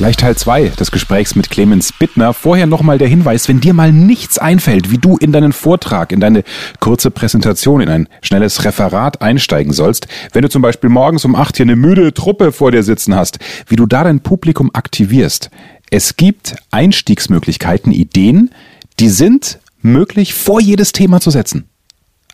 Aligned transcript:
Gleich 0.00 0.16
Teil 0.16 0.34
2 0.34 0.70
des 0.70 0.92
Gesprächs 0.92 1.34
mit 1.34 1.50
Clemens 1.50 1.92
Bittner. 1.92 2.32
Vorher 2.32 2.66
nochmal 2.66 2.96
der 2.96 3.06
Hinweis, 3.06 3.48
wenn 3.48 3.60
dir 3.60 3.74
mal 3.74 3.92
nichts 3.92 4.38
einfällt, 4.38 4.90
wie 4.90 4.96
du 4.96 5.18
in 5.18 5.30
deinen 5.30 5.52
Vortrag, 5.52 6.10
in 6.10 6.20
deine 6.20 6.42
kurze 6.78 7.10
Präsentation, 7.10 7.82
in 7.82 7.90
ein 7.90 8.08
schnelles 8.22 8.64
Referat 8.64 9.20
einsteigen 9.20 9.74
sollst, 9.74 10.08
wenn 10.32 10.40
du 10.40 10.48
zum 10.48 10.62
Beispiel 10.62 10.88
morgens 10.88 11.26
um 11.26 11.34
8 11.34 11.58
hier 11.58 11.64
eine 11.64 11.76
müde 11.76 12.14
Truppe 12.14 12.50
vor 12.50 12.72
dir 12.72 12.82
sitzen 12.82 13.14
hast, 13.14 13.40
wie 13.66 13.76
du 13.76 13.84
da 13.84 14.02
dein 14.02 14.20
Publikum 14.20 14.70
aktivierst. 14.72 15.50
Es 15.90 16.16
gibt 16.16 16.56
Einstiegsmöglichkeiten, 16.70 17.92
Ideen, 17.92 18.52
die 19.00 19.10
sind 19.10 19.58
möglich, 19.82 20.32
vor 20.32 20.62
jedes 20.62 20.92
Thema 20.92 21.20
zu 21.20 21.28
setzen. 21.28 21.68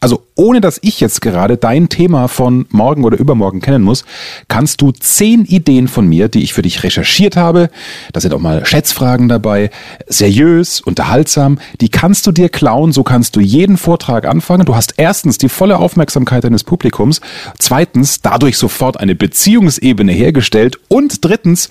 Also 0.01 0.25
ohne 0.35 0.61
dass 0.61 0.79
ich 0.83 1.01
jetzt 1.01 1.21
gerade 1.23 1.57
dein 1.57 1.89
Thema 1.89 2.29
von 2.29 2.67
morgen 2.71 3.05
oder 3.05 3.19
übermorgen 3.19 3.61
kennen 3.61 3.83
muss, 3.83 4.05
kannst 4.49 4.80
du 4.80 4.93
zehn 4.93 5.45
Ideen 5.45 5.89
von 5.89 6.07
mir, 6.07 6.29
die 6.29 6.43
ich 6.43 6.53
für 6.53 6.62
dich 6.62 6.83
recherchiert 6.83 7.37
habe, 7.37 7.70
da 8.12 8.20
sind 8.20 8.34
auch 8.34 8.41
mal 8.41 8.65
Schätzfragen 8.67 9.29
dabei, 9.29 9.70
seriös, 10.06 10.80
unterhaltsam, 10.80 11.59
die 11.80 11.89
kannst 11.89 12.27
du 12.27 12.33
dir 12.33 12.48
klauen, 12.48 12.93
so 12.93 13.03
kannst 13.03 13.37
du 13.37 13.41
jeden 13.41 13.77
Vortrag 13.77 14.27
anfangen. 14.27 14.67
Du 14.67 14.77
hast 14.77 14.95
erstens 14.97 15.39
die 15.39 15.48
volle 15.48 15.79
Aufmerksamkeit 15.79 16.45
deines 16.45 16.65
Publikums, 16.65 17.20
zweitens 17.59 18.20
dadurch 18.20 18.59
sofort 18.59 18.98
eine 18.98 19.15
Beziehungsebene 19.15 20.12
hergestellt. 20.12 20.78
Und 20.89 21.25
drittens 21.25 21.69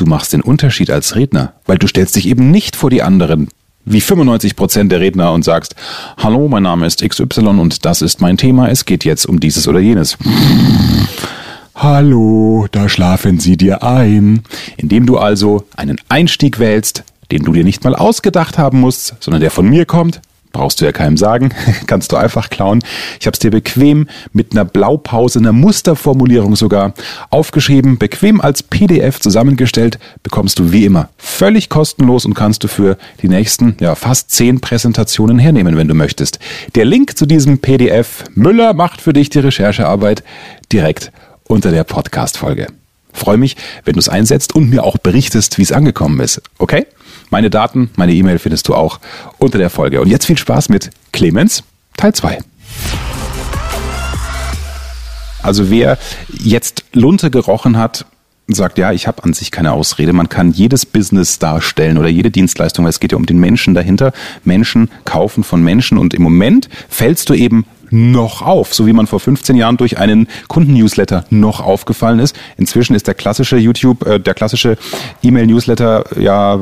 Du 0.00 0.06
machst 0.06 0.32
den 0.32 0.40
Unterschied 0.40 0.90
als 0.90 1.14
Redner, 1.14 1.52
weil 1.66 1.76
du 1.76 1.86
stellst 1.86 2.16
dich 2.16 2.26
eben 2.26 2.50
nicht 2.50 2.74
vor 2.74 2.88
die 2.88 3.02
anderen 3.02 3.48
wie 3.84 4.00
95 4.00 4.56
Prozent 4.56 4.92
der 4.92 5.00
Redner 5.00 5.32
und 5.32 5.44
sagst, 5.44 5.74
hallo, 6.18 6.48
mein 6.48 6.62
Name 6.62 6.86
ist 6.86 7.06
XY 7.06 7.40
und 7.40 7.84
das 7.84 8.02
ist 8.02 8.20
mein 8.20 8.36
Thema, 8.36 8.68
es 8.68 8.84
geht 8.84 9.04
jetzt 9.04 9.26
um 9.26 9.40
dieses 9.40 9.68
oder 9.68 9.80
jenes. 9.80 10.16
Hallo, 11.74 12.66
da 12.72 12.88
schlafen 12.88 13.40
sie 13.40 13.56
dir 13.56 13.82
ein. 13.82 14.42
Indem 14.76 15.06
du 15.06 15.16
also 15.16 15.64
einen 15.76 15.96
Einstieg 16.08 16.58
wählst, 16.58 17.04
den 17.32 17.42
du 17.42 17.52
dir 17.52 17.64
nicht 17.64 17.84
mal 17.84 17.94
ausgedacht 17.94 18.58
haben 18.58 18.80
musst, 18.80 19.14
sondern 19.20 19.40
der 19.40 19.50
von 19.50 19.66
mir 19.66 19.86
kommt, 19.86 20.20
Brauchst 20.52 20.80
du 20.80 20.84
ja 20.84 20.92
keinem 20.92 21.16
sagen, 21.16 21.50
kannst 21.86 22.12
du 22.12 22.16
einfach 22.16 22.50
klauen. 22.50 22.82
Ich 23.20 23.26
habe 23.26 23.34
es 23.34 23.38
dir 23.38 23.50
bequem 23.50 24.08
mit 24.32 24.52
einer 24.52 24.64
Blaupause, 24.64 25.38
einer 25.38 25.52
Musterformulierung 25.52 26.56
sogar 26.56 26.94
aufgeschrieben, 27.30 27.98
bequem 27.98 28.40
als 28.40 28.62
PDF 28.62 29.20
zusammengestellt, 29.20 29.98
bekommst 30.22 30.58
du 30.58 30.72
wie 30.72 30.84
immer 30.84 31.08
völlig 31.18 31.68
kostenlos 31.68 32.26
und 32.26 32.34
kannst 32.34 32.64
du 32.64 32.68
für 32.68 32.98
die 33.22 33.28
nächsten 33.28 33.76
ja, 33.80 33.94
fast 33.94 34.30
zehn 34.30 34.60
Präsentationen 34.60 35.38
hernehmen, 35.38 35.76
wenn 35.76 35.88
du 35.88 35.94
möchtest. 35.94 36.38
Der 36.74 36.84
Link 36.84 37.16
zu 37.16 37.26
diesem 37.26 37.58
PDF 37.58 38.24
Müller 38.34 38.74
macht 38.74 39.00
für 39.00 39.12
dich 39.12 39.30
die 39.30 39.38
Recherchearbeit 39.38 40.24
direkt 40.72 41.12
unter 41.44 41.70
der 41.70 41.84
Podcast-Folge. 41.84 42.68
Freue 43.12 43.38
mich, 43.38 43.56
wenn 43.84 43.94
du 43.94 44.00
es 44.00 44.08
einsetzt 44.08 44.54
und 44.54 44.70
mir 44.70 44.84
auch 44.84 44.98
berichtest, 44.98 45.58
wie 45.58 45.62
es 45.62 45.72
angekommen 45.72 46.20
ist. 46.20 46.42
Okay? 46.58 46.86
Meine 47.30 47.48
Daten, 47.48 47.90
meine 47.94 48.12
E-Mail 48.12 48.40
findest 48.40 48.66
du 48.68 48.74
auch 48.74 48.98
unter 49.38 49.58
der 49.58 49.70
Folge. 49.70 50.00
Und 50.00 50.08
jetzt 50.08 50.26
viel 50.26 50.36
Spaß 50.36 50.68
mit 50.68 50.90
Clemens, 51.12 51.62
Teil 51.96 52.12
2. 52.12 52.38
Also 55.42 55.70
wer 55.70 55.96
jetzt 56.28 56.84
Lunte 56.92 57.30
gerochen 57.30 57.78
hat, 57.78 58.04
sagt, 58.48 58.78
ja, 58.78 58.92
ich 58.92 59.06
habe 59.06 59.22
an 59.22 59.32
sich 59.32 59.52
keine 59.52 59.72
Ausrede. 59.72 60.12
Man 60.12 60.28
kann 60.28 60.50
jedes 60.50 60.84
Business 60.84 61.38
darstellen 61.38 61.98
oder 61.98 62.08
jede 62.08 62.32
Dienstleistung, 62.32 62.84
weil 62.84 62.90
es 62.90 62.98
geht 62.98 63.12
ja 63.12 63.18
um 63.18 63.26
den 63.26 63.38
Menschen 63.38 63.74
dahinter. 63.74 64.12
Menschen 64.44 64.90
kaufen 65.04 65.44
von 65.44 65.62
Menschen 65.62 65.98
und 65.98 66.14
im 66.14 66.22
Moment 66.22 66.68
fällst 66.88 67.28
du 67.28 67.34
eben 67.34 67.64
noch 67.90 68.42
auf, 68.42 68.74
so 68.74 68.86
wie 68.86 68.92
man 68.92 69.06
vor 69.06 69.20
15 69.20 69.56
Jahren 69.56 69.76
durch 69.76 69.98
einen 69.98 70.28
Kundennewsletter 70.48 71.24
noch 71.30 71.60
aufgefallen 71.60 72.18
ist. 72.18 72.36
Inzwischen 72.56 72.94
ist 72.94 73.06
der 73.06 73.14
klassische 73.14 73.56
YouTube, 73.56 74.06
äh, 74.06 74.18
der 74.18 74.34
klassische 74.34 74.76
E-Mail-Newsletter 75.22 76.04
ja 76.18 76.54
äh, 76.54 76.58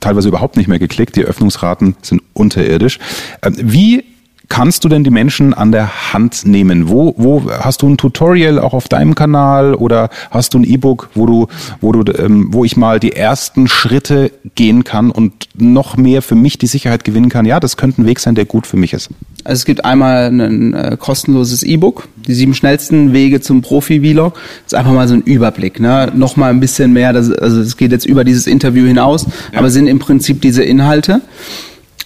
teilweise 0.00 0.28
überhaupt 0.28 0.56
nicht 0.56 0.68
mehr 0.68 0.78
geklickt. 0.78 1.16
Die 1.16 1.24
Öffnungsraten 1.24 1.96
sind 2.02 2.22
unterirdisch. 2.32 2.98
Äh, 3.40 3.50
wie 3.56 4.04
kannst 4.48 4.84
du 4.84 4.88
denn 4.88 5.04
die 5.04 5.10
Menschen 5.10 5.54
an 5.54 5.72
der 5.72 6.12
Hand 6.12 6.46
nehmen? 6.46 6.88
Wo, 6.88 7.14
wo 7.16 7.50
hast 7.50 7.82
du 7.82 7.88
ein 7.88 7.96
Tutorial 7.96 8.58
auch 8.58 8.72
auf 8.72 8.88
deinem 8.88 9.14
Kanal 9.14 9.74
oder 9.74 10.10
hast 10.30 10.54
du 10.54 10.58
ein 10.58 10.64
E-Book, 10.64 11.10
wo 11.14 11.26
du, 11.26 11.46
wo 11.80 11.92
du, 11.92 12.12
ähm, 12.12 12.48
wo 12.50 12.64
ich 12.64 12.76
mal 12.76 12.98
die 13.00 13.12
ersten 13.12 13.68
Schritte 13.68 14.30
gehen 14.54 14.84
kann 14.84 15.10
und 15.10 15.32
noch 15.56 15.96
mehr 15.96 16.22
für 16.22 16.34
mich 16.34 16.58
die 16.58 16.66
Sicherheit 16.66 17.04
gewinnen 17.04 17.28
kann? 17.28 17.44
Ja, 17.46 17.60
das 17.60 17.76
könnte 17.76 18.02
ein 18.02 18.06
Weg 18.06 18.20
sein, 18.20 18.34
der 18.34 18.44
gut 18.46 18.66
für 18.66 18.76
mich 18.76 18.92
ist. 18.92 19.10
Also 19.44 19.60
es 19.60 19.64
gibt 19.64 19.84
einmal 19.84 20.26
ein 20.28 20.74
äh, 20.74 20.96
kostenloses 20.98 21.62
E-Book, 21.62 22.08
die 22.26 22.34
sieben 22.34 22.54
schnellsten 22.54 23.12
Wege 23.12 23.40
zum 23.40 23.62
Profi-Vlog. 23.62 24.34
Das 24.34 24.72
ist 24.72 24.74
einfach 24.74 24.92
mal 24.92 25.08
so 25.08 25.14
ein 25.14 25.22
Überblick, 25.22 25.80
ne? 25.80 26.10
Noch 26.14 26.36
mal 26.36 26.50
ein 26.50 26.60
bisschen 26.60 26.92
mehr, 26.92 27.12
das, 27.12 27.30
also 27.30 27.60
es 27.60 27.76
geht 27.76 27.92
jetzt 27.92 28.06
über 28.06 28.24
dieses 28.24 28.46
Interview 28.46 28.86
hinaus, 28.86 29.26
ja. 29.52 29.58
aber 29.58 29.70
sind 29.70 29.86
im 29.86 29.98
Prinzip 29.98 30.40
diese 30.40 30.62
Inhalte. 30.62 31.20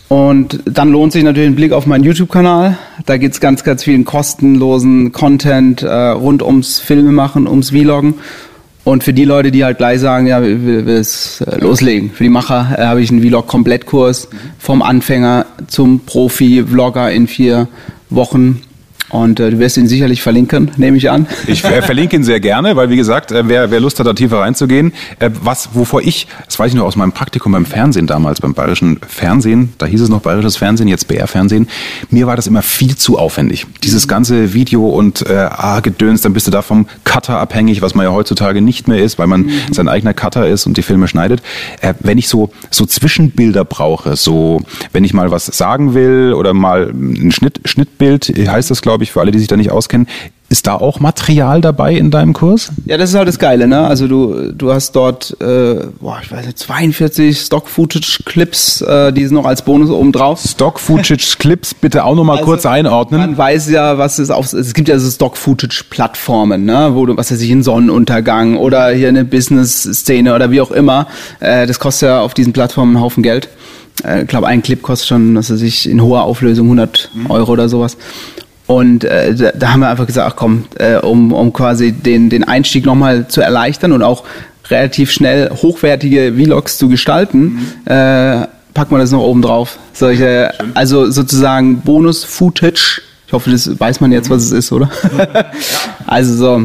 Und 0.08 0.60
dann 0.66 0.90
lohnt 0.90 1.12
sich 1.12 1.24
natürlich 1.24 1.48
ein 1.48 1.54
Blick 1.54 1.72
auf 1.72 1.86
meinen 1.86 2.04
YouTube-Kanal. 2.04 2.76
Da 3.06 3.16
gibt's 3.16 3.40
ganz, 3.40 3.64
ganz 3.64 3.82
vielen 3.82 4.04
kostenlosen 4.04 5.12
Content 5.12 5.82
äh, 5.82 5.90
rund 5.90 6.42
ums 6.42 6.80
Filmemachen, 6.80 7.48
ums 7.48 7.70
Vloggen. 7.70 8.14
Und 8.84 9.04
für 9.04 9.12
die 9.12 9.24
Leute, 9.24 9.52
die 9.52 9.64
halt 9.64 9.78
gleich 9.78 10.00
sagen, 10.00 10.26
ja, 10.26 10.42
wir 10.42 10.64
will 10.64 10.88
es 10.88 11.40
äh, 11.40 11.58
loslegen. 11.60 12.10
Für 12.10 12.24
die 12.24 12.30
Macher 12.30 12.76
äh, 12.76 12.82
habe 12.82 13.00
ich 13.00 13.10
einen 13.10 13.22
Vlog-Komplettkurs 13.22 14.28
vom 14.58 14.82
Anfänger 14.82 15.46
zum 15.68 16.00
Profi-Vlogger 16.00 17.10
in 17.12 17.28
vier 17.28 17.68
Wochen 18.10 18.62
und 19.12 19.38
äh, 19.38 19.50
du 19.50 19.58
wirst 19.58 19.76
ihn 19.76 19.86
sicherlich 19.86 20.22
verlinken, 20.22 20.72
nehme 20.76 20.96
ich 20.96 21.10
an. 21.10 21.26
Ich 21.46 21.64
äh, 21.64 21.82
verlinke 21.82 22.16
ihn 22.16 22.24
sehr 22.24 22.40
gerne, 22.40 22.74
weil 22.76 22.90
wie 22.90 22.96
gesagt, 22.96 23.30
äh, 23.30 23.46
wer, 23.46 23.70
wer 23.70 23.78
Lust 23.78 24.00
hat, 24.00 24.06
da 24.06 24.14
tiefer 24.14 24.40
reinzugehen, 24.40 24.92
äh, 25.20 25.30
was, 25.42 25.70
wovor 25.74 26.02
ich, 26.02 26.26
das 26.46 26.58
weiß 26.58 26.72
ich 26.72 26.76
noch 26.76 26.84
aus 26.84 26.96
meinem 26.96 27.12
Praktikum 27.12 27.52
beim 27.52 27.66
Fernsehen 27.66 28.06
damals, 28.06 28.40
beim 28.40 28.54
bayerischen 28.54 28.98
Fernsehen, 29.06 29.74
da 29.78 29.86
hieß 29.86 30.00
es 30.00 30.08
noch 30.08 30.20
bayerisches 30.20 30.56
Fernsehen, 30.56 30.88
jetzt 30.88 31.08
BR-Fernsehen, 31.08 31.68
mir 32.10 32.26
war 32.26 32.36
das 32.36 32.46
immer 32.46 32.62
viel 32.62 32.96
zu 32.96 33.18
aufwendig. 33.18 33.66
Dieses 33.84 34.08
ganze 34.08 34.54
Video 34.54 34.88
und 34.88 35.28
äh, 35.28 35.48
ah, 35.50 35.80
Gedöns, 35.80 36.22
dann 36.22 36.32
bist 36.32 36.46
du 36.46 36.50
da 36.50 36.62
vom 36.62 36.86
Cutter 37.04 37.38
abhängig, 37.38 37.82
was 37.82 37.94
man 37.94 38.06
ja 38.06 38.12
heutzutage 38.12 38.62
nicht 38.62 38.88
mehr 38.88 39.02
ist, 39.02 39.18
weil 39.18 39.26
man 39.26 39.42
mhm. 39.42 39.52
sein 39.72 39.88
eigener 39.88 40.14
Cutter 40.14 40.48
ist 40.48 40.66
und 40.66 40.76
die 40.76 40.82
Filme 40.82 41.06
schneidet. 41.06 41.42
Äh, 41.80 41.94
wenn 42.00 42.16
ich 42.16 42.28
so, 42.28 42.50
so 42.70 42.86
Zwischenbilder 42.86 43.64
brauche, 43.64 44.16
so 44.16 44.62
wenn 44.92 45.04
ich 45.04 45.12
mal 45.12 45.30
was 45.30 45.46
sagen 45.46 45.92
will 45.92 46.32
oder 46.34 46.54
mal 46.54 46.90
ein 46.94 47.30
Schnitt, 47.30 47.60
Schnittbild, 47.66 48.32
heißt 48.48 48.70
das 48.70 48.80
glaube 48.80 49.01
ich, 49.01 49.01
glaube 49.02 49.04
ich, 49.04 49.12
für 49.12 49.20
alle, 49.20 49.30
die 49.30 49.38
sich 49.38 49.48
da 49.48 49.56
nicht 49.56 49.70
auskennen. 49.70 50.06
Ist 50.48 50.66
da 50.66 50.74
auch 50.74 51.00
Material 51.00 51.62
dabei 51.62 51.94
in 51.94 52.10
deinem 52.10 52.34
Kurs? 52.34 52.70
Ja, 52.84 52.98
das 52.98 53.10
ist 53.10 53.16
halt 53.16 53.26
das 53.26 53.38
Geile, 53.38 53.66
ne? 53.66 53.86
Also 53.86 54.06
du, 54.06 54.52
du 54.52 54.70
hast 54.70 54.92
dort, 54.92 55.34
äh, 55.40 55.86
boah, 55.98 56.20
ich 56.22 56.30
weiß 56.30 56.44
nicht, 56.44 56.58
42 56.58 57.40
Stock-Footage-Clips, 57.40 58.82
äh, 58.82 59.12
die 59.14 59.24
sind 59.24 59.34
noch 59.34 59.46
als 59.46 59.62
Bonus 59.62 59.88
oben 59.88 60.12
drauf. 60.12 60.42
Stock-Footage-Clips 60.46 61.74
bitte 61.80 62.04
auch 62.04 62.14
nochmal 62.14 62.36
also, 62.36 62.50
kurz 62.50 62.66
einordnen. 62.66 63.20
Man 63.20 63.38
weiß 63.38 63.70
ja, 63.70 63.96
was 63.96 64.18
es 64.18 64.30
auf, 64.30 64.52
es 64.52 64.74
gibt 64.74 64.88
ja 64.88 64.98
so 64.98 65.10
Stock-Footage-Plattformen, 65.10 66.64
ne? 66.66 66.90
Wo 66.92 67.06
du, 67.06 67.16
was 67.16 67.32
weiß 67.32 67.40
ich, 67.40 67.50
ein 67.50 67.62
Sonnenuntergang 67.62 68.58
oder 68.58 68.90
hier 68.90 69.08
eine 69.08 69.24
Business-Szene 69.24 70.34
oder 70.34 70.50
wie 70.50 70.60
auch 70.60 70.70
immer. 70.70 71.06
Äh, 71.40 71.66
das 71.66 71.78
kostet 71.78 72.08
ja 72.08 72.20
auf 72.20 72.34
diesen 72.34 72.52
Plattformen 72.52 72.96
einen 72.96 73.02
Haufen 73.02 73.22
Geld. 73.22 73.48
Äh, 74.04 74.22
ich 74.22 74.28
glaube, 74.28 74.48
ein 74.48 74.62
Clip 74.62 74.82
kostet 74.82 75.08
schon, 75.08 75.34
was 75.34 75.50
weiß 75.50 75.62
ich, 75.62 75.88
in 75.88 76.02
hoher 76.02 76.24
Auflösung 76.24 76.66
100 76.66 77.10
mhm. 77.14 77.30
Euro 77.30 77.52
oder 77.52 77.70
sowas. 77.70 77.96
Und 78.72 79.04
äh, 79.04 79.34
da, 79.34 79.52
da, 79.52 79.72
haben 79.72 79.80
wir 79.80 79.90
einfach 79.90 80.06
gesagt, 80.06 80.32
ach 80.32 80.34
komm, 80.34 80.64
äh, 80.78 80.96
um, 80.96 81.34
um 81.34 81.52
quasi 81.52 81.92
den, 81.92 82.30
den 82.30 82.42
Einstieg 82.44 82.86
nochmal 82.86 83.28
zu 83.28 83.42
erleichtern 83.42 83.92
und 83.92 84.02
auch 84.02 84.24
relativ 84.70 85.10
schnell 85.10 85.50
hochwertige 85.50 86.32
Vlogs 86.32 86.78
zu 86.78 86.88
gestalten, 86.88 87.38
mhm. 87.38 87.60
äh, 87.84 88.46
packen 88.72 88.92
wir 88.92 88.98
das 88.98 89.10
noch 89.10 89.20
oben 89.20 89.42
drauf. 89.42 89.78
Solche, 89.92 90.54
also 90.72 91.10
sozusagen 91.10 91.82
Bonus-Footage. 91.82 93.02
Ich 93.26 93.34
hoffe, 93.34 93.50
das 93.50 93.78
weiß 93.78 94.00
man 94.00 94.10
jetzt, 94.10 94.30
was 94.30 94.44
es 94.44 94.52
ist, 94.52 94.72
oder? 94.72 94.90
Ja. 95.18 95.44
also 96.06 96.34
so 96.34 96.62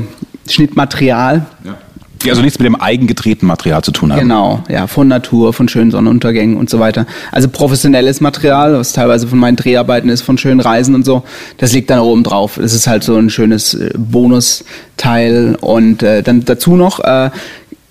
Schnittmaterial. 0.47 1.45
Ja 1.65 1.75
die 2.23 2.29
also 2.29 2.41
nichts 2.41 2.59
mit 2.59 2.65
dem 2.65 2.75
eigengedrehten 2.75 3.47
Material 3.47 3.83
zu 3.83 3.91
tun 3.91 4.11
haben. 4.11 4.19
Genau, 4.19 4.63
ja, 4.69 4.87
von 4.87 5.07
Natur, 5.07 5.53
von 5.53 5.67
schönen 5.67 5.91
Sonnenuntergängen 5.91 6.57
und 6.57 6.69
so 6.69 6.79
weiter. 6.79 7.05
Also 7.31 7.49
professionelles 7.49 8.21
Material, 8.21 8.73
was 8.73 8.93
teilweise 8.93 9.27
von 9.27 9.39
meinen 9.39 9.55
Dreharbeiten 9.55 10.09
ist, 10.09 10.21
von 10.21 10.37
schönen 10.37 10.59
Reisen 10.59 10.95
und 10.95 11.05
so, 11.05 11.23
das 11.57 11.73
liegt 11.73 11.89
dann 11.89 11.99
oben 11.99 12.23
drauf. 12.23 12.57
Das 12.61 12.73
ist 12.73 12.87
halt 12.87 13.03
so 13.03 13.15
ein 13.15 13.29
schönes 13.29 13.73
äh, 13.73 13.91
Bonusteil. 13.97 15.57
Und 15.59 16.03
äh, 16.03 16.23
dann 16.23 16.45
dazu 16.45 16.75
noch, 16.75 16.99
äh, 16.99 17.29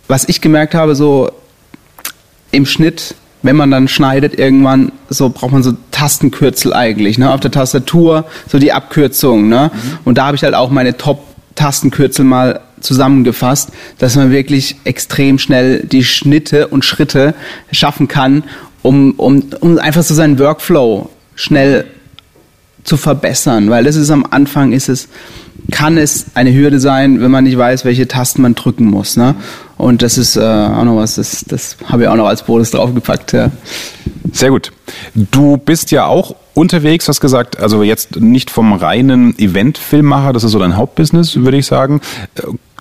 was 0.09 0.29
ich 0.29 0.41
gemerkt 0.41 0.75
habe, 0.75 0.95
so 0.95 1.31
im 2.51 2.67
Schnitt 2.67 3.15
wenn 3.43 3.55
man 3.55 3.71
dann 3.71 3.87
schneidet 3.87 4.37
irgendwann, 4.37 4.91
so 5.09 5.29
braucht 5.29 5.53
man 5.53 5.63
so 5.63 5.73
Tastenkürzel 5.93 6.75
eigentlich, 6.75 7.17
ne? 7.17 7.33
Auf 7.33 7.39
der 7.39 7.53
Tastatur 7.53 8.25
so 8.49 8.59
die 8.59 8.73
Abkürzung, 8.73 9.49
ne? 9.49 9.71
Mhm. 9.73 9.99
Und 10.05 10.19
da 10.19 10.27
habe 10.27 10.37
ich 10.37 10.43
halt 10.43 10.55
auch 10.55 10.71
meine 10.71 10.97
Top 10.97 11.21
Tastenkürzel 11.55 12.25
mal 12.25 12.61
zusammengefasst, 12.81 13.71
dass 13.99 14.17
man 14.17 14.31
wirklich 14.31 14.77
extrem 14.85 15.39
schnell 15.39 15.85
die 15.85 16.05
Schnitte 16.05 16.69
und 16.69 16.85
Schritte 16.85 17.35
schaffen 17.73 18.09
kann, 18.09 18.45
um, 18.83 19.13
um, 19.13 19.45
um 19.61 19.79
einfach 19.79 20.03
so 20.03 20.15
seinen 20.15 20.39
Workflow 20.39 21.09
schnell 21.35 21.87
zu 22.85 22.97
verbessern, 22.97 23.69
weil 23.69 23.85
das 23.85 23.97
ist 23.97 24.11
am 24.11 24.25
Anfang 24.31 24.73
ist 24.73 24.89
es, 24.89 25.09
kann 25.73 25.99
es 25.99 26.27
eine 26.35 26.55
Hürde 26.55 26.79
sein, 26.79 27.21
wenn 27.21 27.31
man 27.31 27.45
nicht 27.45 27.59
weiß, 27.59 27.85
welche 27.85 28.07
Tasten 28.07 28.43
man 28.43 28.55
drücken 28.55 28.85
muss. 28.85 29.17
Ne? 29.17 29.35
Und 29.77 30.03
das 30.03 30.17
ist 30.17 30.37
äh, 30.37 30.41
auch 30.41 30.85
noch 30.85 30.97
was, 30.97 31.17
das, 31.17 31.45
das 31.47 31.77
habe 31.87 32.05
ich 32.05 32.09
auch 32.09 32.17
noch 32.17 32.29
als 32.29 32.45
Bonus 32.45 32.71
draufgepackt. 32.71 33.33
Ja. 33.33 33.51
Sehr 34.33 34.51
gut. 34.51 34.71
Du 35.15 35.57
bist 35.57 35.91
ja 35.91 36.07
auch 36.07 36.37
unterwegs, 36.55 37.09
hast 37.09 37.21
gesagt, 37.21 37.59
also 37.59 37.83
jetzt 37.83 38.21
nicht 38.21 38.51
vom 38.51 38.73
reinen 38.73 39.37
Event-Filmmacher, 39.39 40.33
das 40.33 40.45
ist 40.45 40.53
so 40.53 40.59
dein 40.59 40.77
Hauptbusiness, 40.77 41.37
würde 41.37 41.59
ich 41.59 41.67
sagen. 41.67 42.01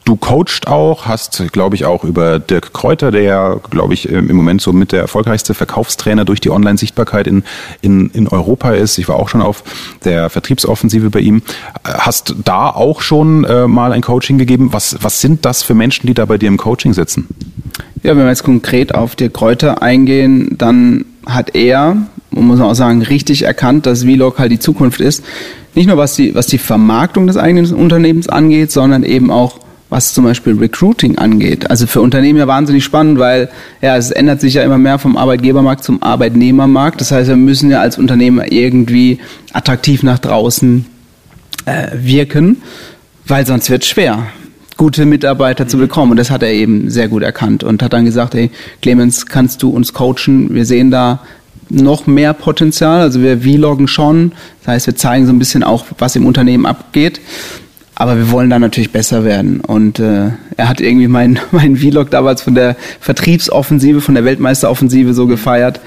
Du 0.05 0.15
coachst 0.15 0.67
auch, 0.67 1.07
hast, 1.07 1.51
glaube 1.51 1.75
ich, 1.75 1.85
auch 1.85 2.03
über 2.03 2.37
Dirk 2.37 2.73
Kräuter, 2.73 3.09
der 3.09 3.23
ja, 3.23 3.55
glaube 3.71 3.95
ich, 3.95 4.07
im 4.07 4.35
Moment 4.35 4.61
so 4.61 4.71
mit 4.71 4.91
der 4.91 5.01
erfolgreichste 5.01 5.55
Verkaufstrainer 5.55 6.25
durch 6.25 6.39
die 6.39 6.51
Online-Sichtbarkeit 6.51 7.25
in, 7.25 7.43
in, 7.81 8.11
in 8.11 8.27
Europa 8.27 8.69
ist. 8.73 8.99
Ich 8.99 9.07
war 9.07 9.15
auch 9.15 9.29
schon 9.29 9.41
auf 9.41 9.63
der 10.03 10.29
Vertriebsoffensive 10.29 11.09
bei 11.09 11.21
ihm. 11.21 11.41
Hast 11.83 12.35
da 12.45 12.69
auch 12.69 13.01
schon 13.01 13.45
äh, 13.45 13.67
mal 13.67 13.93
ein 13.93 14.01
Coaching 14.01 14.37
gegeben? 14.37 14.73
Was, 14.73 14.95
was 15.01 15.21
sind 15.21 15.43
das 15.43 15.63
für 15.63 15.73
Menschen, 15.73 16.05
die 16.05 16.13
da 16.13 16.25
bei 16.25 16.37
dir 16.37 16.49
im 16.49 16.57
Coaching 16.57 16.93
sitzen? 16.93 17.27
Ja, 18.03 18.11
wenn 18.11 18.19
wir 18.19 18.29
jetzt 18.29 18.43
konkret 18.43 18.93
auf 18.93 19.15
Dirk 19.15 19.33
Kräuter 19.33 19.81
eingehen, 19.81 20.55
dann 20.59 21.05
hat 21.25 21.55
er, 21.55 21.97
muss 22.29 22.59
man 22.59 22.69
auch 22.69 22.75
sagen, 22.75 23.01
richtig 23.01 23.41
erkannt, 23.41 23.87
dass 23.87 24.03
Vlog 24.03 24.37
halt 24.37 24.51
die 24.51 24.59
Zukunft 24.59 25.01
ist. 25.01 25.23
Nicht 25.73 25.87
nur 25.87 25.97
was 25.97 26.13
die, 26.13 26.35
was 26.35 26.45
die 26.45 26.59
Vermarktung 26.59 27.25
des 27.25 27.37
eigenen 27.37 27.73
Unternehmens 27.73 28.29
angeht, 28.29 28.71
sondern 28.71 29.01
eben 29.01 29.31
auch 29.31 29.65
was 29.89 30.13
zum 30.13 30.23
Beispiel 30.23 30.57
Recruiting 30.57 31.17
angeht. 31.17 31.69
Also 31.69 31.87
für 31.87 32.01
Unternehmen 32.01 32.39
ja 32.39 32.47
wahnsinnig 32.47 32.83
spannend, 32.83 33.19
weil 33.19 33.49
ja, 33.81 33.95
es 33.97 34.11
ändert 34.11 34.41
sich 34.41 34.55
ja 34.55 34.63
immer 34.63 34.77
mehr 34.77 34.99
vom 34.99 35.15
Arbeitgebermarkt 35.15 35.83
zum 35.83 36.01
Arbeitnehmermarkt. 36.01 36.99
Das 37.01 37.11
heißt, 37.11 37.29
wir 37.29 37.35
müssen 37.35 37.69
ja 37.69 37.81
als 37.81 37.97
Unternehmer 37.97 38.51
irgendwie 38.51 39.19
attraktiv 39.53 40.03
nach 40.03 40.19
draußen 40.19 40.85
äh, 41.65 41.87
wirken, 41.93 42.61
weil 43.27 43.45
sonst 43.45 43.69
wird 43.69 43.83
es 43.83 43.89
schwer 43.89 44.27
gute 44.77 45.05
Mitarbeiter 45.05 45.67
zu 45.67 45.77
bekommen. 45.77 46.11
Und 46.11 46.17
das 46.17 46.29
hat 46.29 46.43
er 46.43 46.51
eben 46.51 46.89
sehr 46.89 47.07
gut 47.07 47.23
erkannt 47.23 47.63
und 47.63 47.81
hat 47.81 47.93
dann 47.93 48.05
gesagt, 48.05 48.33
hey, 48.33 48.51
Clemens, 48.81 49.25
kannst 49.25 49.63
du 49.63 49.69
uns 49.69 49.93
coachen? 49.93 50.53
Wir 50.53 50.65
sehen 50.65 50.91
da 50.91 51.21
noch 51.69 52.07
mehr 52.07 52.33
Potenzial. 52.33 53.01
Also 53.01 53.21
wir 53.21 53.39
vloggen 53.39 53.87
schon. 53.87 54.33
Das 54.63 54.73
heißt, 54.73 54.87
wir 54.87 54.95
zeigen 54.95 55.25
so 55.25 55.33
ein 55.33 55.39
bisschen 55.39 55.63
auch, 55.63 55.85
was 55.97 56.15
im 56.15 56.25
Unternehmen 56.25 56.65
abgeht. 56.65 57.21
Aber 57.95 58.17
wir 58.17 58.29
wollen 58.29 58.49
da 58.49 58.59
natürlich 58.59 58.91
besser 58.91 59.23
werden. 59.23 59.61
Und 59.61 59.99
äh, 59.99 60.31
er 60.57 60.69
hat 60.69 60.81
irgendwie 60.81 61.07
meinen 61.07 61.39
mein 61.51 61.77
Vlog 61.77 62.11
damals 62.11 62.41
von 62.41 62.55
der 62.55 62.75
Vertriebsoffensive, 62.99 64.01
von 64.01 64.15
der 64.15 64.25
Weltmeisteroffensive 64.25 65.13
so 65.13 65.27
gefeiert 65.27 65.79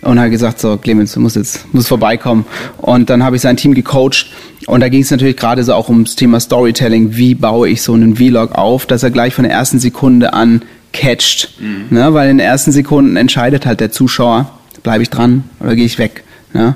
und 0.00 0.18
hat 0.18 0.30
gesagt, 0.30 0.60
so 0.60 0.76
Clemens, 0.76 1.12
du 1.12 1.20
musst 1.20 1.36
jetzt 1.36 1.72
musst 1.72 1.88
vorbeikommen. 1.88 2.44
Und 2.78 3.10
dann 3.10 3.22
habe 3.22 3.36
ich 3.36 3.42
sein 3.42 3.56
Team 3.56 3.74
gecoacht 3.74 4.26
und 4.66 4.80
da 4.80 4.88
ging 4.88 5.02
es 5.02 5.10
natürlich 5.10 5.36
gerade 5.36 5.62
so 5.62 5.74
auch 5.74 5.88
ums 5.88 6.16
Thema 6.16 6.40
Storytelling. 6.40 7.16
Wie 7.16 7.34
baue 7.34 7.68
ich 7.68 7.82
so 7.82 7.92
einen 7.94 8.16
Vlog 8.16 8.52
auf, 8.52 8.86
dass 8.86 9.02
er 9.02 9.10
gleich 9.10 9.34
von 9.34 9.44
der 9.44 9.52
ersten 9.52 9.78
Sekunde 9.78 10.32
an 10.32 10.62
catcht. 10.92 11.60
Mhm. 11.60 11.96
Ne? 11.96 12.14
Weil 12.14 12.30
in 12.30 12.38
den 12.38 12.46
ersten 12.46 12.72
Sekunden 12.72 13.16
entscheidet 13.16 13.66
halt 13.66 13.80
der 13.80 13.90
Zuschauer, 13.90 14.50
bleibe 14.82 15.02
ich 15.02 15.10
dran 15.10 15.44
oder 15.60 15.74
gehe 15.74 15.84
ich 15.84 15.98
weg. 15.98 16.24
Ne? 16.52 16.74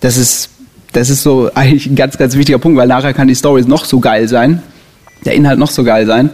Das 0.00 0.16
ist 0.16 0.50
das 0.94 1.10
ist 1.10 1.22
so 1.22 1.50
eigentlich 1.54 1.86
ein 1.86 1.96
ganz, 1.96 2.16
ganz 2.16 2.34
wichtiger 2.36 2.58
Punkt, 2.58 2.78
weil 2.78 2.88
nachher 2.88 3.12
kann 3.12 3.28
die 3.28 3.34
Story 3.34 3.62
noch 3.66 3.84
so 3.84 4.00
geil 4.00 4.28
sein, 4.28 4.62
der 5.24 5.34
Inhalt 5.34 5.58
noch 5.58 5.70
so 5.70 5.84
geil 5.84 6.06
sein 6.06 6.30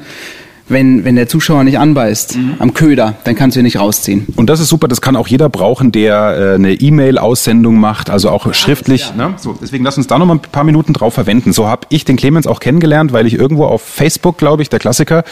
wenn, 0.71 1.05
wenn 1.05 1.17
der 1.17 1.29
Zuschauer 1.29 1.65
nicht 1.65 1.79
anbeißt 1.79 2.37
mhm. 2.37 2.55
am 2.59 2.75
Köder, 2.75 3.15
dann 3.25 3.35
kannst 3.35 3.57
du 3.57 3.61
ihn 3.61 3.65
nicht 3.65 3.79
rausziehen. 3.79 4.27
Und 4.37 4.49
das 4.49 4.61
ist 4.61 4.69
super, 4.69 4.89
das 4.89 5.01
kann 5.01 5.17
auch 5.17 5.29
jeder 5.29 5.49
brauchen, 5.49 5.93
der 5.93 6.53
äh, 6.53 6.55
eine 6.55 6.73
E-Mail-Aussendung 6.75 7.79
macht, 7.79 8.11
also 8.11 8.31
auch 8.31 8.53
schriftlich. 8.55 9.13
Ja. 9.17 9.29
Ne? 9.29 9.35
So, 9.37 9.59
deswegen 9.61 9.85
lass 9.85 9.97
uns 9.97 10.07
da 10.07 10.19
noch 10.19 10.27
mal 10.27 10.35
ein 10.35 10.41
paar 10.41 10.65
Minuten 10.65 10.93
drauf 10.93 11.15
verwenden. 11.15 11.53
So 11.53 11.67
habe 11.67 11.87
ich 11.91 12.05
den 12.05 12.17
Clemens 12.17 12.47
auch 12.47 12.61
kennengelernt, 12.61 13.13
weil 13.13 13.27
ich 13.27 13.35
irgendwo 13.35 13.65
auf 13.65 13.83
Facebook, 13.83 14.39
glaube 14.39 14.63
ich, 14.63 14.69
der 14.69 14.79
Klassiker, 14.79 15.25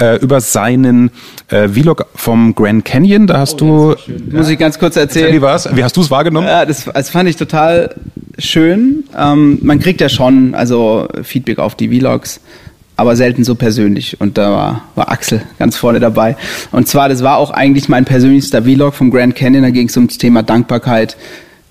äh, 0.00 0.18
über 0.18 0.40
seinen 0.40 1.10
äh, 1.48 1.68
Vlog 1.68 2.06
vom 2.14 2.54
Grand 2.54 2.84
Canyon, 2.84 3.26
da 3.26 3.38
hast 3.38 3.60
oh, 3.62 3.94
du... 4.06 4.12
Ja. 4.12 4.38
Muss 4.38 4.48
ich 4.48 4.58
ganz 4.58 4.78
kurz 4.78 4.96
erzählen. 4.96 5.32
Wie 5.34 5.42
war's? 5.42 5.68
Wie 5.74 5.82
hast 5.82 5.96
du 5.96 6.00
es 6.00 6.10
wahrgenommen? 6.10 6.46
Ja, 6.46 6.64
das, 6.64 6.84
das 6.84 7.10
fand 7.10 7.28
ich 7.28 7.36
total 7.36 7.94
schön. 8.38 9.04
Ähm, 9.16 9.58
man 9.62 9.78
kriegt 9.80 10.00
ja 10.00 10.08
schon 10.08 10.54
also 10.54 11.08
Feedback 11.22 11.58
auf 11.58 11.74
die 11.74 11.88
Vlogs 11.88 12.40
aber 12.96 13.16
selten 13.16 13.44
so 13.44 13.54
persönlich. 13.54 14.20
Und 14.20 14.38
da 14.38 14.50
war, 14.50 14.82
war 14.94 15.10
Axel 15.10 15.42
ganz 15.58 15.76
vorne 15.76 16.00
dabei. 16.00 16.36
Und 16.70 16.88
zwar, 16.88 17.08
das 17.08 17.22
war 17.22 17.38
auch 17.38 17.50
eigentlich 17.50 17.88
mein 17.88 18.04
persönlichster 18.04 18.62
Vlog 18.62 18.94
vom 18.94 19.10
Grand 19.10 19.34
Canyon. 19.34 19.62
Da 19.62 19.70
ging 19.70 19.88
es 19.88 19.96
ums 19.96 20.18
Thema 20.18 20.42
Dankbarkeit. 20.42 21.16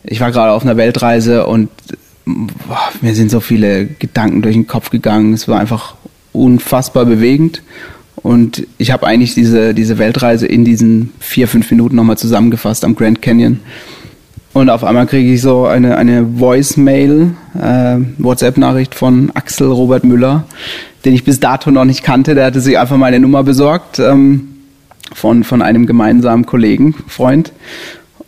Ich 0.04 0.20
war 0.20 0.32
gerade 0.32 0.52
auf 0.52 0.64
einer 0.64 0.78
Weltreise 0.78 1.46
und 1.46 1.70
boah, 2.26 2.90
mir 3.02 3.16
sind 3.16 3.32
so 3.32 3.40
viele 3.40 3.86
Gedanken 3.86 4.42
durch 4.42 4.56
den 4.56 4.68
Kopf 4.68 4.90
gegangen. 4.90 5.34
Es 5.34 5.48
war 5.48 5.60
einfach 5.60 5.96
unfassbar 6.34 7.06
bewegend. 7.06 7.62
Und 8.16 8.68
ich 8.78 8.92
habe 8.92 9.06
eigentlich 9.06 9.34
diese, 9.34 9.74
diese 9.74 9.98
Weltreise 9.98 10.48
in 10.48 10.64
diesen 10.64 11.12
vier, 11.20 11.48
fünf 11.48 11.70
Minuten 11.72 11.96
nochmal 11.96 12.18
zusammengefasst 12.18 12.86
am 12.86 12.96
Grand 12.96 13.22
Canyon. 13.22 13.60
Und 14.54 14.70
auf 14.70 14.84
einmal 14.84 15.08
kriege 15.08 15.34
ich 15.34 15.42
so 15.42 15.66
eine, 15.66 15.98
eine 15.98 16.40
Voicemail, 16.40 17.32
äh, 17.60 17.98
WhatsApp-Nachricht 18.20 18.94
von 18.94 19.32
Axel 19.34 19.68
Robert 19.68 20.04
Müller, 20.04 20.46
den 21.06 21.14
ich 21.14 21.24
bis 21.24 21.40
dato 21.40 21.72
noch 21.72 21.86
nicht 21.86 22.04
kannte. 22.04 22.36
Der 22.36 22.46
hatte 22.46 22.62
sich 22.62 22.78
einfach 22.78 22.98
meine 22.98 23.20
Nummer 23.20 23.44
besorgt 23.44 24.00
ähm, 24.00 24.50
von, 25.14 25.44
von 25.44 25.62
einem 25.62 25.86
gemeinsamen 25.86 26.46
Kollegen, 26.46 26.96
Freund. 27.08 27.52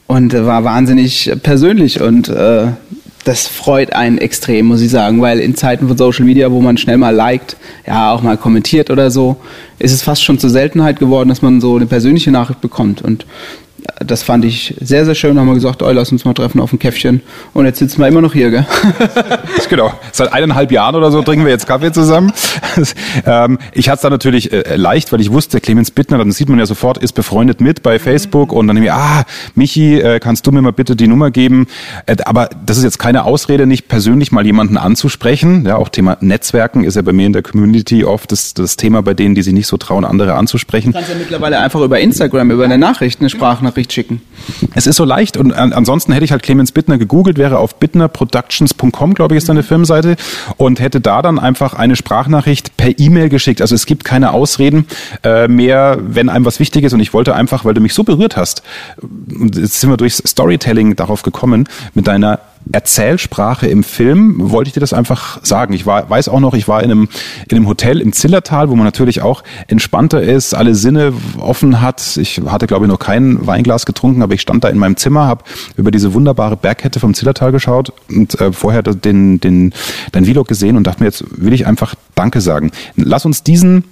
Und 0.08 0.34
äh, 0.34 0.46
war 0.46 0.64
wahnsinnig 0.64 1.32
persönlich 1.42 2.02
und 2.02 2.30
äh, 2.30 2.68
das 3.26 3.48
freut 3.48 3.92
einen 3.94 4.20
extrem, 4.20 4.68
muss 4.68 4.82
ich 4.82 4.92
sagen, 4.92 5.20
weil 5.20 5.40
in 5.40 5.56
Zeiten 5.56 5.88
von 5.88 5.98
Social 5.98 6.26
Media, 6.26 6.52
wo 6.52 6.62
man 6.62 6.78
schnell 6.78 6.98
mal 6.98 7.14
liked, 7.14 7.58
ja, 7.88 8.14
auch 8.14 8.22
mal 8.22 8.38
kommentiert 8.38 8.92
oder 8.92 9.10
so, 9.10 9.38
ist 9.80 9.92
es 9.92 10.04
fast 10.04 10.24
schon 10.24 10.38
zur 10.38 10.52
Seltenheit 10.52 11.00
geworden, 11.00 11.30
dass 11.30 11.42
man 11.42 11.60
so 11.60 11.76
eine 11.76 11.88
persönliche 11.88 12.30
Nachricht 12.30 12.62
bekommt. 12.62 13.02
Und 13.02 13.26
das 14.06 14.24
fand 14.24 14.46
ich 14.46 14.76
sehr, 14.80 15.06
sehr 15.06 15.16
schön. 15.16 15.40
Haben 15.40 15.48
wir 15.48 15.54
gesagt, 15.54 15.82
oh, 15.82 15.92
lass 15.92 16.12
uns 16.12 16.26
mal 16.26 16.34
treffen 16.34 16.60
auf 16.60 16.74
ein 16.74 16.80
Käffchen. 16.80 17.22
Und 17.54 17.66
jetzt 17.66 17.80
sitzen 17.80 18.00
wir 18.00 18.08
immer 18.08 18.22
noch 18.22 18.34
hier, 18.34 18.50
gell? 18.50 18.66
genau. 19.70 19.94
Seit 20.12 20.34
eineinhalb 20.34 20.72
Jahren 20.72 20.96
oder 20.96 21.12
so 21.12 21.22
trinken 21.22 21.46
wir 21.46 21.52
jetzt 21.52 21.68
Kaffee 21.68 21.92
zusammen. 21.92 22.32
ähm, 23.26 23.60
ich 23.74 23.90
hatte 23.90 23.96
es 23.96 24.02
da 24.02 24.10
natürlich 24.10 24.52
äh, 24.52 24.76
leicht, 24.76 25.12
weil 25.12 25.22
ich 25.22 25.32
wusste, 25.32 25.62
Clemens 25.62 25.92
Bittner, 25.92 26.18
dann 26.18 26.32
sieht 26.32 26.50
man 26.50 26.60
ja 26.60 26.66
sofort, 26.66 26.98
ist 26.98 27.14
befreundet 27.14 27.62
mit 27.62 27.84
bei 27.84 28.00
Facebook. 28.00 28.52
Und 28.52 28.68
dann 28.68 28.76
nehme 28.76 28.88
ich, 28.88 28.92
ah, 28.92 29.24
Michi, 29.56 30.00
äh, 30.00 30.20
kannst 30.20 30.48
du 30.48 30.52
mir 30.52 30.62
mal 30.62 30.74
bitte 30.74 30.96
die 30.96 31.08
Nummer 31.08 31.32
geben? 31.32 31.68
Äh, 32.06 32.18
aber 32.26 32.50
das 32.66 32.78
ist 32.78 32.84
jetzt 32.84 33.00
keine 33.00 33.24
Ausrede, 33.26 33.68
nicht 33.68 33.88
persönlich 33.88 34.32
mal 34.32 34.46
jemanden 34.46 34.78
anzusprechen. 34.78 35.66
Ja, 35.66 35.78
auch 35.78 35.90
Thema 35.90 36.18
Netzwerken 36.22 36.84
ist 36.84 36.96
ja 36.96 37.02
bei 37.02 37.14
mir 37.14 37.28
in 37.28 37.34
der 37.34 37.44
Community 37.44 38.04
oft 38.04 38.32
das, 38.32 38.54
das 38.54 38.78
Thema 38.78 39.02
bei 39.02 39.14
denen, 39.14 39.36
die 39.36 39.42
sich 39.42 39.54
nicht 39.54 39.68
so 39.68 39.78
trauen, 39.78 40.06
andere 40.06 40.34
anzusprechen. 40.34 40.92
Du 40.92 40.98
kannst 40.98 41.12
ja 41.12 41.18
mittlerweile 41.18 41.60
einfach 41.60 41.82
über 41.82 42.00
Instagram, 42.00 42.52
über 42.52 42.66
eine 42.66 42.78
Nachricht, 42.78 43.20
eine 43.20 43.30
Sprachnachricht 43.30 43.75
Sprachnachricht 43.76 43.94
schicken. 43.94 44.22
Es 44.74 44.88
ist 44.88 44.96
so 44.96 45.06
leicht 45.06 45.38
und 45.38 45.54
ansonsten 45.54 46.14
hätte 46.14 46.26
ich 46.26 46.32
halt 46.32 46.44
Clemens 46.44 46.72
Bittner 46.72 46.98
gegoogelt, 46.98 47.38
wäre 47.38 47.58
auf 47.60 47.76
bittnerproductions.com, 47.76 49.14
glaube 49.14 49.36
ich, 49.36 49.40
ist 49.40 49.48
seine 49.48 49.64
Firmenseite 49.64 50.16
und 50.58 50.80
hätte 50.80 51.02
da 51.02 51.22
dann 51.22 51.40
einfach 51.40 51.74
eine 51.74 51.96
Sprachnachricht 51.96 52.78
per 52.78 52.98
E-Mail 52.98 53.30
geschickt. 53.30 53.62
Also 53.62 53.76
es 53.76 53.86
gibt 53.86 54.04
keine 54.04 54.32
Ausreden 54.32 54.86
äh, 55.24 55.48
mehr, 55.48 55.98
wenn 56.02 56.30
einem 56.30 56.46
was 56.46 56.60
wichtig 56.60 56.84
ist 56.84 56.94
und 56.94 57.00
ich 57.00 57.14
wollte 57.14 57.36
einfach, 57.36 57.66
weil 57.66 57.74
du 57.74 57.82
mich 57.82 57.94
so 57.94 58.04
berührt 58.04 58.38
hast, 58.38 58.64
und 59.02 59.56
jetzt 59.56 59.80
sind 59.80 59.90
wir 59.90 59.98
durchs 59.98 60.18
Storytelling 60.18 60.96
darauf 60.96 61.24
gekommen, 61.24 61.68
mit 61.94 62.08
deiner 62.08 62.40
Erzählsprache 62.72 63.68
im 63.68 63.84
Film, 63.84 64.36
wollte 64.52 64.70
ich 64.70 64.74
dir 64.74 64.80
das 64.80 64.94
einfach 64.94 65.40
sagen. 65.44 65.74
Ich 65.74 65.86
war, 65.86 66.10
weiß 66.10 66.30
auch 66.30 66.40
noch, 66.40 66.54
ich 66.54 66.68
war 66.68 66.84
in 66.84 66.92
einem, 66.92 67.10
in 67.48 67.58
einem 67.58 67.68
Hotel 67.68 68.02
im 68.02 68.12
Zillertal, 68.12 68.70
wo 68.70 68.76
man 68.76 68.86
natürlich 68.86 69.22
auch 69.22 69.44
entspannter 69.68 70.22
ist, 70.22 70.54
alle 70.54 70.76
Sinne 70.76 71.14
offen 71.38 71.82
hat. 71.82 72.18
Ich 72.18 72.42
hatte, 72.46 72.68
glaube 72.68 72.86
ich, 72.86 72.92
noch 72.92 73.00
kein 73.00 73.46
Weinglas 73.46 73.86
getrunken, 73.86 74.22
aber 74.22 74.34
ich 74.34 74.42
stand 74.42 74.64
da 74.64 74.70
in 74.70 74.78
meinem 74.78 74.98
Zimmer, 74.98 75.28
habe 75.28 75.44
über 75.78 75.92
diese 75.92 76.14
wunderbare 76.14 76.58
Bergkette 76.58 77.00
vom 77.00 77.14
Zillertal 77.14 77.52
geschaut 77.52 77.94
und 78.10 78.40
äh, 78.42 78.52
vorher 78.52 78.84
den, 78.84 79.40
den, 79.40 79.74
dein 80.12 80.26
Vlog 80.26 80.48
gesehen 80.48 80.78
und 80.78 80.86
dachte 80.86 81.02
mir, 81.02 81.08
jetzt 81.08 81.24
will 81.38 81.54
ich 81.54 81.68
einfach 81.68 81.96
Danke 82.16 82.42
sagen. 82.42 82.72
Lass 82.96 83.26
uns 83.26 83.44
diesen 83.44 83.84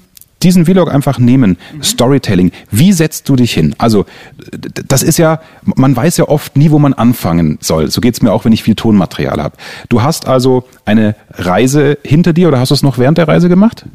diesen 0.43 0.65
Vlog 0.65 0.91
einfach 0.91 1.19
nehmen, 1.19 1.57
mhm. 1.73 1.83
Storytelling. 1.83 2.51
Wie 2.71 2.93
setzt 2.93 3.29
du 3.29 3.35
dich 3.35 3.53
hin? 3.53 3.75
Also, 3.77 4.05
das 4.88 5.03
ist 5.03 5.17
ja, 5.17 5.41
man 5.63 5.95
weiß 5.95 6.17
ja 6.17 6.27
oft 6.27 6.57
nie, 6.57 6.71
wo 6.71 6.79
man 6.79 6.93
anfangen 6.93 7.57
soll. 7.62 7.89
So 7.89 8.01
geht's 8.01 8.21
mir 8.21 8.31
auch, 8.31 8.45
wenn 8.45 8.53
ich 8.53 8.63
viel 8.63 8.75
Tonmaterial 8.75 9.41
habe. 9.41 9.55
Du 9.89 10.01
hast 10.01 10.27
also 10.27 10.65
eine 10.85 11.15
Reise 11.31 11.97
hinter 12.03 12.33
dir 12.33 12.47
oder 12.47 12.59
hast 12.59 12.69
du 12.69 12.75
es 12.75 12.83
noch 12.83 12.97
während 12.97 13.17
der 13.17 13.27
Reise 13.27 13.50
gemacht? 13.50 13.85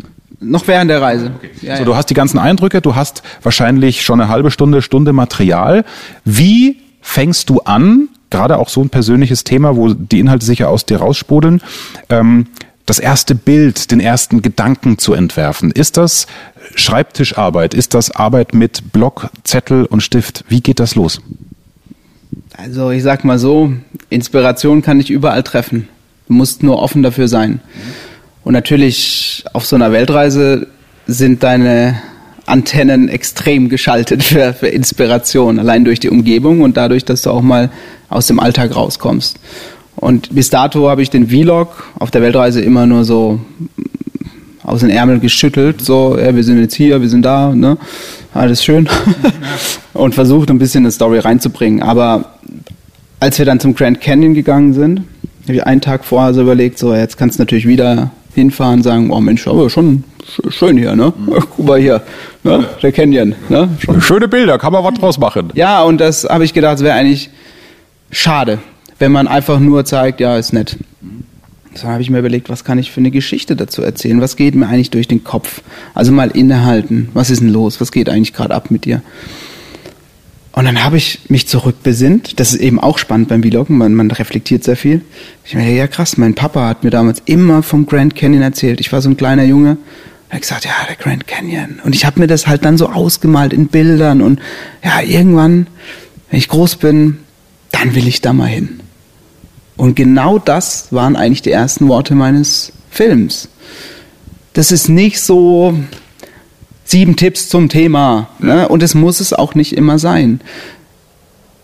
Noch 0.40 0.66
während 0.68 0.90
der 0.90 1.02
Reise. 1.02 1.32
Okay. 1.36 1.50
Ja, 1.62 1.74
so, 1.74 1.80
ja. 1.80 1.84
du 1.84 1.96
hast 1.96 2.10
die 2.10 2.14
ganzen 2.14 2.38
Eindrücke, 2.38 2.80
du 2.80 2.94
hast 2.94 3.22
wahrscheinlich 3.42 4.02
schon 4.02 4.20
eine 4.20 4.30
halbe 4.30 4.50
Stunde, 4.50 4.82
Stunde 4.82 5.12
Material. 5.12 5.84
Wie 6.24 6.78
fängst 7.00 7.50
du 7.50 7.60
an, 7.60 8.08
gerade 8.30 8.58
auch 8.58 8.68
so 8.68 8.82
ein 8.82 8.90
persönliches 8.90 9.44
Thema, 9.44 9.76
wo 9.76 9.94
die 9.94 10.20
Inhalte 10.20 10.44
sicher 10.44 10.68
aus 10.68 10.86
dir 10.86 10.98
raussprudeln, 10.98 11.60
ähm, 12.08 12.46
das 12.88 12.98
erste 12.98 13.34
Bild, 13.34 13.90
den 13.90 14.00
ersten 14.00 14.40
Gedanken 14.40 14.98
zu 14.98 15.12
entwerfen. 15.12 15.70
Ist 15.70 15.96
das 15.96 16.26
Schreibtischarbeit? 16.74 17.74
Ist 17.74 17.92
das 17.94 18.10
Arbeit 18.10 18.54
mit 18.54 18.92
Block, 18.92 19.30
Zettel 19.44 19.84
und 19.84 20.00
Stift? 20.00 20.44
Wie 20.48 20.60
geht 20.60 20.80
das 20.80 20.94
los? 20.94 21.20
Also 22.56 22.90
ich 22.90 23.02
sag 23.02 23.24
mal 23.24 23.38
so, 23.38 23.72
Inspiration 24.08 24.80
kann 24.82 25.00
ich 25.00 25.10
überall 25.10 25.42
treffen. 25.42 25.88
Du 26.28 26.34
musst 26.34 26.62
nur 26.62 26.78
offen 26.78 27.02
dafür 27.02 27.28
sein. 27.28 27.60
Und 28.42 28.54
natürlich 28.54 29.44
auf 29.52 29.66
so 29.66 29.76
einer 29.76 29.92
Weltreise 29.92 30.66
sind 31.06 31.42
deine 31.42 32.00
Antennen 32.46 33.10
extrem 33.10 33.68
geschaltet 33.68 34.22
für, 34.22 34.54
für 34.54 34.68
Inspiration, 34.68 35.58
allein 35.58 35.84
durch 35.84 36.00
die 36.00 36.08
Umgebung 36.08 36.62
und 36.62 36.78
dadurch, 36.78 37.04
dass 37.04 37.22
du 37.22 37.30
auch 37.30 37.42
mal 37.42 37.70
aus 38.08 38.26
dem 38.26 38.40
Alltag 38.40 38.74
rauskommst. 38.74 39.38
Und 40.00 40.34
bis 40.34 40.50
dato 40.50 40.88
habe 40.88 41.02
ich 41.02 41.10
den 41.10 41.28
Vlog 41.28 41.88
auf 41.98 42.10
der 42.10 42.22
Weltreise 42.22 42.60
immer 42.60 42.86
nur 42.86 43.04
so 43.04 43.40
aus 44.62 44.80
den 44.80 44.90
Ärmeln 44.90 45.20
geschüttelt, 45.20 45.80
so, 45.80 46.18
ja, 46.18 46.34
wir 46.34 46.44
sind 46.44 46.60
jetzt 46.60 46.74
hier, 46.74 47.00
wir 47.00 47.08
sind 47.08 47.22
da, 47.22 47.54
ne? 47.54 47.78
Alles 48.34 48.62
schön. 48.62 48.88
und 49.94 50.14
versucht 50.14 50.50
ein 50.50 50.58
bisschen 50.58 50.84
eine 50.84 50.90
Story 50.90 51.18
reinzubringen. 51.18 51.82
Aber 51.82 52.32
als 53.18 53.38
wir 53.38 53.46
dann 53.46 53.60
zum 53.60 53.74
Grand 53.74 54.00
Canyon 54.00 54.34
gegangen 54.34 54.74
sind, 54.74 55.02
habe 55.44 55.54
ich 55.54 55.64
einen 55.64 55.80
Tag 55.80 56.04
vorher 56.04 56.34
so 56.34 56.42
überlegt, 56.42 56.78
so, 56.78 56.94
jetzt 56.94 57.16
kannst 57.16 57.38
du 57.38 57.42
natürlich 57.42 57.66
wieder 57.66 58.10
hinfahren, 58.34 58.82
sagen, 58.82 59.10
oh 59.10 59.20
Mensch, 59.20 59.48
aber 59.48 59.70
schon 59.70 60.04
schön 60.50 60.76
hier, 60.76 60.94
ne? 60.94 61.12
Guck 61.56 61.66
mal 61.66 61.80
hier, 61.80 62.02
ne? 62.44 62.66
Der 62.82 62.92
Canyon, 62.92 63.34
ne? 63.48 63.70
Schöne 64.00 64.28
Bilder, 64.28 64.58
kann 64.58 64.72
man 64.72 64.84
was 64.84 64.94
draus 64.94 65.18
machen. 65.18 65.50
Ja, 65.54 65.82
und 65.82 65.98
das 65.98 66.24
habe 66.24 66.44
ich 66.44 66.52
gedacht, 66.52 66.80
wäre 66.80 66.94
eigentlich 66.94 67.30
schade, 68.10 68.58
wenn 68.98 69.12
man 69.12 69.28
einfach 69.28 69.60
nur 69.60 69.84
zeigt, 69.84 70.20
ja, 70.20 70.36
ist 70.36 70.52
nett. 70.52 70.76
So 71.74 71.86
habe 71.86 72.02
ich 72.02 72.10
mir 72.10 72.18
überlegt, 72.18 72.48
was 72.48 72.64
kann 72.64 72.78
ich 72.78 72.90
für 72.90 73.00
eine 73.00 73.10
Geschichte 73.10 73.54
dazu 73.54 73.82
erzählen? 73.82 74.20
Was 74.20 74.36
geht 74.36 74.54
mir 74.54 74.66
eigentlich 74.66 74.90
durch 74.90 75.06
den 75.06 75.22
Kopf? 75.22 75.62
Also 75.94 76.10
mal 76.10 76.30
innehalten. 76.30 77.08
Was 77.14 77.30
ist 77.30 77.40
denn 77.40 77.50
los? 77.50 77.80
Was 77.80 77.92
geht 77.92 78.08
eigentlich 78.08 78.32
gerade 78.32 78.54
ab 78.54 78.70
mit 78.70 78.84
dir? 78.84 79.02
Und 80.52 80.64
dann 80.64 80.82
habe 80.82 80.96
ich 80.96 81.20
mich 81.28 81.46
zurückbesinnt. 81.46 82.40
Das 82.40 82.52
ist 82.52 82.60
eben 82.60 82.80
auch 82.80 82.98
spannend 82.98 83.28
beim 83.28 83.44
Vloggen. 83.44 83.78
Man, 83.78 83.94
man 83.94 84.10
reflektiert 84.10 84.64
sehr 84.64 84.76
viel. 84.76 85.02
Ich 85.44 85.54
meine, 85.54 85.72
ja 85.72 85.86
krass, 85.86 86.16
mein 86.16 86.34
Papa 86.34 86.66
hat 86.66 86.82
mir 86.82 86.90
damals 86.90 87.22
immer 87.26 87.62
vom 87.62 87.86
Grand 87.86 88.16
Canyon 88.16 88.42
erzählt. 88.42 88.80
Ich 88.80 88.92
war 88.92 89.00
so 89.00 89.08
ein 89.08 89.16
kleiner 89.16 89.44
Junge. 89.44 89.76
Er 90.30 90.34
hat 90.34 90.42
gesagt, 90.42 90.64
ja, 90.64 90.72
der 90.88 90.96
Grand 90.96 91.28
Canyon. 91.28 91.78
Und 91.84 91.94
ich 91.94 92.04
habe 92.04 92.18
mir 92.18 92.26
das 92.26 92.48
halt 92.48 92.64
dann 92.64 92.76
so 92.76 92.88
ausgemalt 92.88 93.52
in 93.52 93.68
Bildern. 93.68 94.20
Und 94.20 94.40
ja, 94.82 95.00
irgendwann, 95.00 95.68
wenn 96.30 96.38
ich 96.38 96.48
groß 96.48 96.76
bin, 96.76 97.18
dann 97.70 97.94
will 97.94 98.08
ich 98.08 98.20
da 98.20 98.32
mal 98.32 98.48
hin. 98.48 98.80
Und 99.78 99.94
genau 99.94 100.38
das 100.38 100.92
waren 100.92 101.16
eigentlich 101.16 101.40
die 101.40 101.52
ersten 101.52 101.88
Worte 101.88 102.14
meines 102.14 102.72
Films. 102.90 103.48
Das 104.52 104.72
ist 104.72 104.88
nicht 104.88 105.20
so 105.20 105.78
sieben 106.84 107.14
Tipps 107.14 107.48
zum 107.48 107.68
Thema. 107.68 108.28
Ne? 108.40 108.68
Und 108.68 108.82
es 108.82 108.94
muss 108.94 109.20
es 109.20 109.32
auch 109.32 109.54
nicht 109.54 109.72
immer 109.72 110.00
sein. 110.00 110.40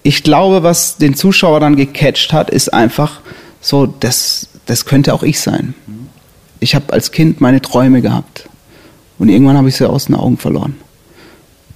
Ich 0.05 0.23
glaube, 0.23 0.63
was 0.63 0.97
den 0.97 1.15
Zuschauer 1.15 1.59
dann 1.59 1.77
gecatcht 1.77 2.33
hat, 2.33 2.51
ist 2.51 2.73
einfach 2.73 3.21
so, 3.61 3.87
das, 3.87 4.49
das 4.67 4.85
könnte 4.85 5.13
auch 5.13 5.25
ich 5.25 5.41
sein. 5.41 5.75
Ich 6.61 6.77
habe 6.77 6.93
als 6.93 7.11
Kind 7.11 7.41
meine 7.41 7.61
Träume 7.61 8.01
gehabt. 8.01 8.49
Und 9.19 9.29
irgendwann 9.29 9.57
habe 9.57 9.69
ich 9.69 9.77
sie 9.77 9.89
aus 9.91 10.05
den 10.05 10.15
Augen 10.15 10.39
verloren. 10.39 10.77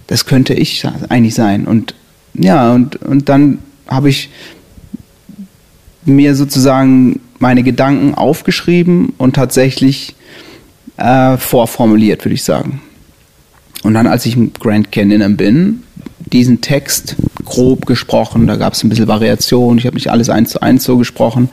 Das 0.06 0.24
könnte 0.24 0.54
ich 0.54 0.86
eigentlich 1.08 1.34
sein. 1.34 1.66
Und 1.66 1.94
ja, 2.34 2.72
und, 2.72 2.96
und 2.96 3.28
dann 3.28 3.58
habe 3.88 4.08
ich 4.08 4.30
mir 6.08 6.34
sozusagen 6.34 7.20
meine 7.38 7.62
Gedanken 7.62 8.14
aufgeschrieben 8.14 9.12
und 9.18 9.36
tatsächlich 9.36 10.14
äh, 10.96 11.36
vorformuliert, 11.36 12.24
würde 12.24 12.34
ich 12.34 12.44
sagen. 12.44 12.80
Und 13.82 13.94
dann, 13.94 14.06
als 14.06 14.26
ich 14.26 14.36
im 14.36 14.52
Grand 14.52 14.90
Canyon 14.90 15.36
bin, 15.36 15.82
diesen 16.32 16.60
Text 16.60 17.16
grob 17.44 17.86
gesprochen, 17.86 18.46
da 18.46 18.56
gab 18.56 18.74
es 18.74 18.82
ein 18.82 18.88
bisschen 18.88 19.08
Variation, 19.08 19.78
ich 19.78 19.86
habe 19.86 19.94
nicht 19.94 20.10
alles 20.10 20.28
eins 20.28 20.50
zu 20.50 20.60
eins 20.60 20.84
so 20.84 20.98
gesprochen, 20.98 21.48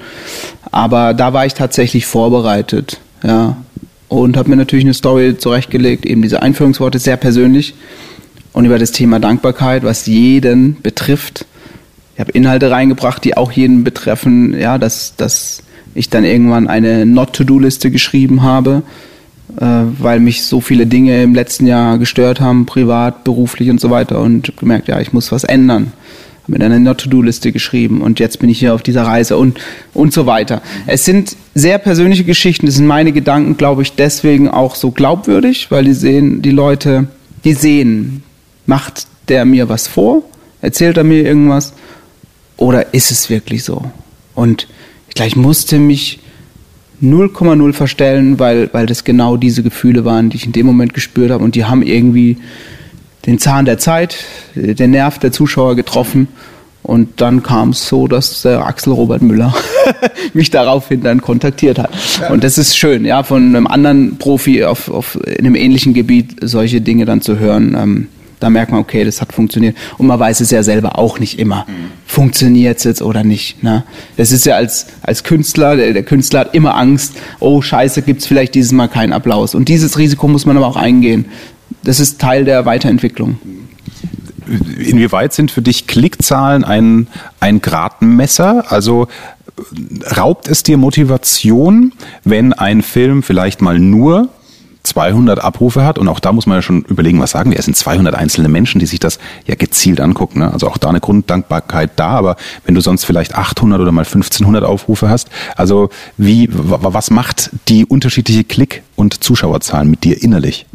aber 0.72 1.14
da 1.14 1.34
war 1.34 1.46
ich 1.46 1.54
tatsächlich 1.54 2.06
vorbereitet, 2.06 3.00
ja, 3.24 3.58
und 4.08 4.38
habe 4.38 4.50
mir 4.50 4.56
natürlich 4.56 4.86
eine 4.86 4.94
Story 4.94 5.38
zurechtgelegt, 5.38 6.06
eben 6.06 6.22
diese 6.22 6.42
Einführungsworte, 6.42 7.00
sehr 7.00 7.18
persönlich 7.18 7.74
und 8.54 8.66
über 8.66 8.80
das 8.80 8.92
Thema 8.92 9.20
Dankbarkeit, 9.20 9.84
was 9.84 10.06
jeden 10.06 10.82
betrifft, 10.82 11.46
ich 12.16 12.20
habe 12.22 12.32
Inhalte 12.32 12.72
reingebracht, 12.72 13.24
die 13.26 13.36
auch 13.36 13.52
jeden 13.52 13.84
betreffen, 13.84 14.58
ja, 14.58 14.78
dass, 14.78 15.16
dass 15.18 15.62
ich 15.94 16.10
dann 16.10 16.24
irgendwann 16.24 16.68
eine 16.68 17.06
Not-to-Do-Liste 17.06 17.92
geschrieben 17.92 18.42
habe, 18.42 18.84
äh, 19.60 19.66
weil 20.00 20.22
mich 20.22 20.44
so 20.44 20.62
viele 20.62 20.88
Dinge 20.88 21.22
im 21.22 21.36
letzten 21.36 21.68
Jahr 21.68 21.98
gestört 21.98 22.40
haben, 22.40 22.66
privat, 22.66 23.26
beruflich 23.26 23.70
und 23.70 23.82
so 23.82 23.90
weiter 23.90 24.22
und 24.22 24.56
gemerkt, 24.58 24.88
ja, 24.88 25.02
ich 25.02 25.12
muss 25.12 25.34
was 25.34 25.44
ändern. 25.44 25.92
Habe 26.44 26.54
mir 26.54 26.60
dann 26.60 26.72
eine 26.72 26.86
Not-to-Do-Liste 26.86 27.52
geschrieben 27.52 28.02
und 28.02 28.20
jetzt 28.22 28.40
bin 28.40 28.48
ich 28.48 28.60
hier 28.60 28.74
auf 28.74 28.82
dieser 28.82 29.04
Reise 29.04 29.36
und, 29.36 29.60
und 29.94 30.14
so 30.14 30.26
weiter. 30.26 30.62
Es 30.88 31.04
sind 31.04 31.36
sehr 31.54 31.80
persönliche 31.80 32.24
Geschichten, 32.24 32.66
das 32.66 32.76
sind 32.76 32.88
meine 32.88 33.12
Gedanken, 33.12 33.58
glaube 33.58 33.82
ich, 33.82 33.94
deswegen 33.94 34.48
auch 34.48 34.76
so 34.76 34.92
glaubwürdig, 34.92 35.70
weil 35.70 35.84
die 35.84 35.94
sehen, 35.94 36.42
die 36.42 36.52
Leute, 36.52 37.08
die 37.44 37.54
sehen, 37.54 38.24
macht 38.68 39.08
der 39.28 39.44
mir 39.44 39.68
was 39.68 39.88
vor, 39.90 40.24
erzählt 40.62 40.96
er 40.96 41.04
mir 41.04 41.24
irgendwas 41.24 41.74
oder 42.58 42.94
ist 42.94 43.12
es 43.12 43.30
wirklich 43.30 43.64
so? 43.64 43.84
Und 44.34 44.68
ich 45.08 45.16
gleich 45.16 45.36
musste 45.36 45.80
mich 45.80 46.20
0,0 47.02 47.74
verstellen, 47.74 48.40
weil, 48.40 48.70
weil 48.74 48.86
das 48.86 49.04
genau 49.04 49.38
diese 49.38 49.64
Gefühle 49.64 50.06
waren, 50.06 50.30
die 50.30 50.38
ich 50.38 50.46
in 50.46 50.52
dem 50.52 50.66
Moment 50.66 50.94
gespürt 50.94 51.32
habe. 51.32 51.44
Und 51.44 51.56
die 51.56 51.66
haben 51.66 51.82
irgendwie 51.82 52.38
den 53.26 53.40
Zahn 53.40 53.66
der 53.66 53.78
Zeit, 53.78 54.18
den 54.56 54.92
Nerv 54.92 55.20
der 55.20 55.32
Zuschauer 55.32 55.76
getroffen. 55.76 56.28
Und 56.84 57.20
dann 57.20 57.42
kam 57.42 57.70
es 57.70 57.88
so, 57.88 58.08
dass 58.08 58.44
der 58.44 58.64
Axel 58.64 58.94
Robert 58.94 59.24
Müller 59.24 59.54
mich 60.34 60.52
daraufhin 60.52 61.02
dann 61.02 61.20
kontaktiert 61.20 61.80
hat. 61.80 61.90
Und 62.30 62.44
das 62.44 62.60
ist 62.60 62.78
schön, 62.78 63.06
ja, 63.06 63.24
von 63.24 63.44
einem 63.44 63.66
anderen 63.66 64.18
Profi 64.18 64.64
auf, 64.64 64.90
auf 64.90 65.18
in 65.26 65.46
einem 65.46 65.56
ähnlichen 65.56 65.96
Gebiet 65.96 66.36
solche 66.42 66.82
Dinge 66.82 67.06
dann 67.06 67.22
zu 67.22 67.40
hören. 67.40 67.76
Ähm, 67.78 68.08
da 68.40 68.50
merkt 68.50 68.72
man, 68.72 68.82
okay, 68.82 69.04
das 69.04 69.22
hat 69.22 69.34
funktioniert. 69.34 69.76
Und 69.98 70.08
man 70.08 70.20
weiß 70.20 70.42
es 70.42 70.52
ja 70.52 70.64
selber 70.64 70.98
auch 71.00 71.20
nicht 71.20 71.40
immer. 71.40 71.66
Mhm. 71.68 71.92
Funktioniert 72.06 72.78
es 72.78 72.84
jetzt 72.84 73.02
oder 73.02 73.24
nicht? 73.24 73.64
Ne? 73.64 73.84
Das 74.18 74.32
ist 74.32 74.46
ja 74.46 74.56
als, 74.56 74.88
als 75.02 75.24
Künstler, 75.24 75.76
der, 75.76 75.94
der 75.94 76.04
Künstler 76.04 76.42
hat 76.42 76.54
immer 76.54 76.76
Angst, 76.76 77.14
oh 77.40 77.62
scheiße, 77.62 78.02
gibt 78.02 78.22
es 78.22 78.28
vielleicht 78.28 78.56
dieses 78.56 78.72
Mal 78.72 78.88
keinen 78.88 79.14
Applaus. 79.14 79.56
Und 79.56 79.70
dieses 79.70 79.98
Risiko 79.98 80.28
muss 80.28 80.46
man 80.46 80.58
aber 80.58 80.68
auch 80.68 80.76
eingehen. 80.76 81.26
Das 81.84 82.00
ist 82.00 82.20
Teil 82.20 82.46
der 82.46 82.66
Weiterentwicklung. 82.66 83.38
Inwieweit 84.78 85.34
sind 85.34 85.50
für 85.50 85.62
dich 85.62 85.88
Klickzahlen 85.88 86.64
ein, 86.64 87.08
ein 87.40 87.62
Gradmesser? 87.62 88.72
Also 88.72 89.08
raubt 90.16 90.48
es 90.48 90.64
dir 90.64 90.78
Motivation, 90.78 91.94
wenn 92.24 92.54
ein 92.54 92.82
Film 92.82 93.24
vielleicht 93.24 93.62
mal 93.62 93.80
nur 93.80 94.30
200 94.86 95.44
Abrufe 95.44 95.86
hat 95.86 95.98
und 95.98 96.08
auch 96.08 96.20
da 96.20 96.32
muss 96.32 96.46
man 96.46 96.58
ja 96.58 96.62
schon 96.62 96.84
überlegen, 96.84 97.20
was 97.20 97.32
sagen 97.32 97.52
wir, 97.52 97.60
es 97.60 97.66
sind 97.66 97.76
200 97.76 98.16
einzelne 98.16 98.50
Menschen, 98.50 98.80
die 98.80 98.86
sich 98.86 99.00
das 99.00 99.20
ja 99.46 99.56
gezielt 99.56 100.00
angucken. 100.00 100.40
Ne? 100.40 100.52
Also 100.52 100.68
auch 100.68 100.78
da 100.78 100.90
eine 100.90 101.00
Grunddankbarkeit 101.00 101.92
da, 101.96 102.10
aber 102.10 102.36
wenn 102.66 102.76
du 102.76 102.82
sonst 102.82 103.06
vielleicht 103.06 103.36
800 103.36 103.80
oder 103.80 103.92
mal 103.92 104.06
1500 104.06 104.64
Aufrufe 104.64 105.10
hast, 105.10 105.30
also 105.56 105.90
wie, 106.18 106.50
was 106.52 107.12
macht 107.12 107.50
die 107.68 107.86
unterschiedliche 107.86 108.44
Klick- 108.44 108.84
und 108.96 109.24
Zuschauerzahlen 109.24 109.90
mit 109.90 110.04
dir 110.04 110.22
innerlich? 110.22 110.66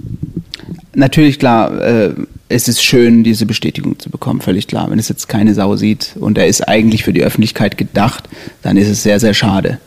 Natürlich 0.95 1.38
klar, 1.38 1.81
äh, 1.81 2.14
es 2.49 2.67
ist 2.67 2.83
schön, 2.83 3.23
diese 3.23 3.47
Bestätigung 3.47 3.99
zu 3.99 4.11
bekommen, 4.11 4.40
völlig 4.40 4.67
klar. 4.67 4.90
Wenn 4.90 4.99
es 4.99 5.09
jetzt 5.09 5.29
keine 5.29 5.55
Sau 5.55 5.76
sieht 5.76 6.17
und 6.19 6.37
er 6.37 6.49
ist 6.49 6.67
eigentlich 6.67 7.05
für 7.05 7.12
die 7.12 7.23
Öffentlichkeit 7.23 7.79
gedacht, 7.79 8.29
dann 8.62 8.76
ist 8.76 8.88
es 8.88 9.05
sehr, 9.05 9.21
sehr 9.21 9.35
schade. 9.35 9.79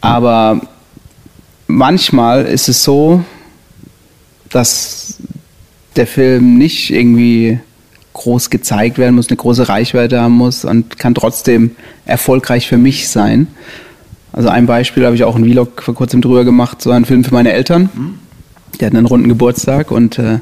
Aber 0.00 0.60
manchmal 1.66 2.44
ist 2.46 2.68
es 2.68 2.82
so, 2.82 3.24
dass 4.50 5.18
der 5.96 6.06
Film 6.06 6.58
nicht 6.58 6.90
irgendwie 6.90 7.58
groß 8.12 8.50
gezeigt 8.50 8.98
werden 8.98 9.14
muss, 9.14 9.28
eine 9.28 9.36
große 9.36 9.68
Reichweite 9.68 10.20
haben 10.20 10.34
muss 10.34 10.64
und 10.64 10.98
kann 10.98 11.14
trotzdem 11.14 11.72
erfolgreich 12.06 12.68
für 12.68 12.78
mich 12.78 13.08
sein. 13.08 13.48
Also 14.32 14.48
ein 14.48 14.66
Beispiel 14.66 15.04
habe 15.04 15.14
ich 15.14 15.24
auch 15.24 15.36
einen 15.36 15.50
Vlog 15.50 15.82
vor 15.82 15.94
kurzem 15.94 16.20
drüber 16.20 16.44
gemacht, 16.44 16.80
so 16.82 16.90
ein 16.90 17.04
Film 17.04 17.24
für 17.24 17.34
meine 17.34 17.52
Eltern. 17.52 17.88
Die 18.80 18.84
hatten 18.84 18.96
einen 18.96 19.06
runden 19.06 19.28
Geburtstag 19.28 19.90
und 19.90 20.18
äh, 20.18 20.38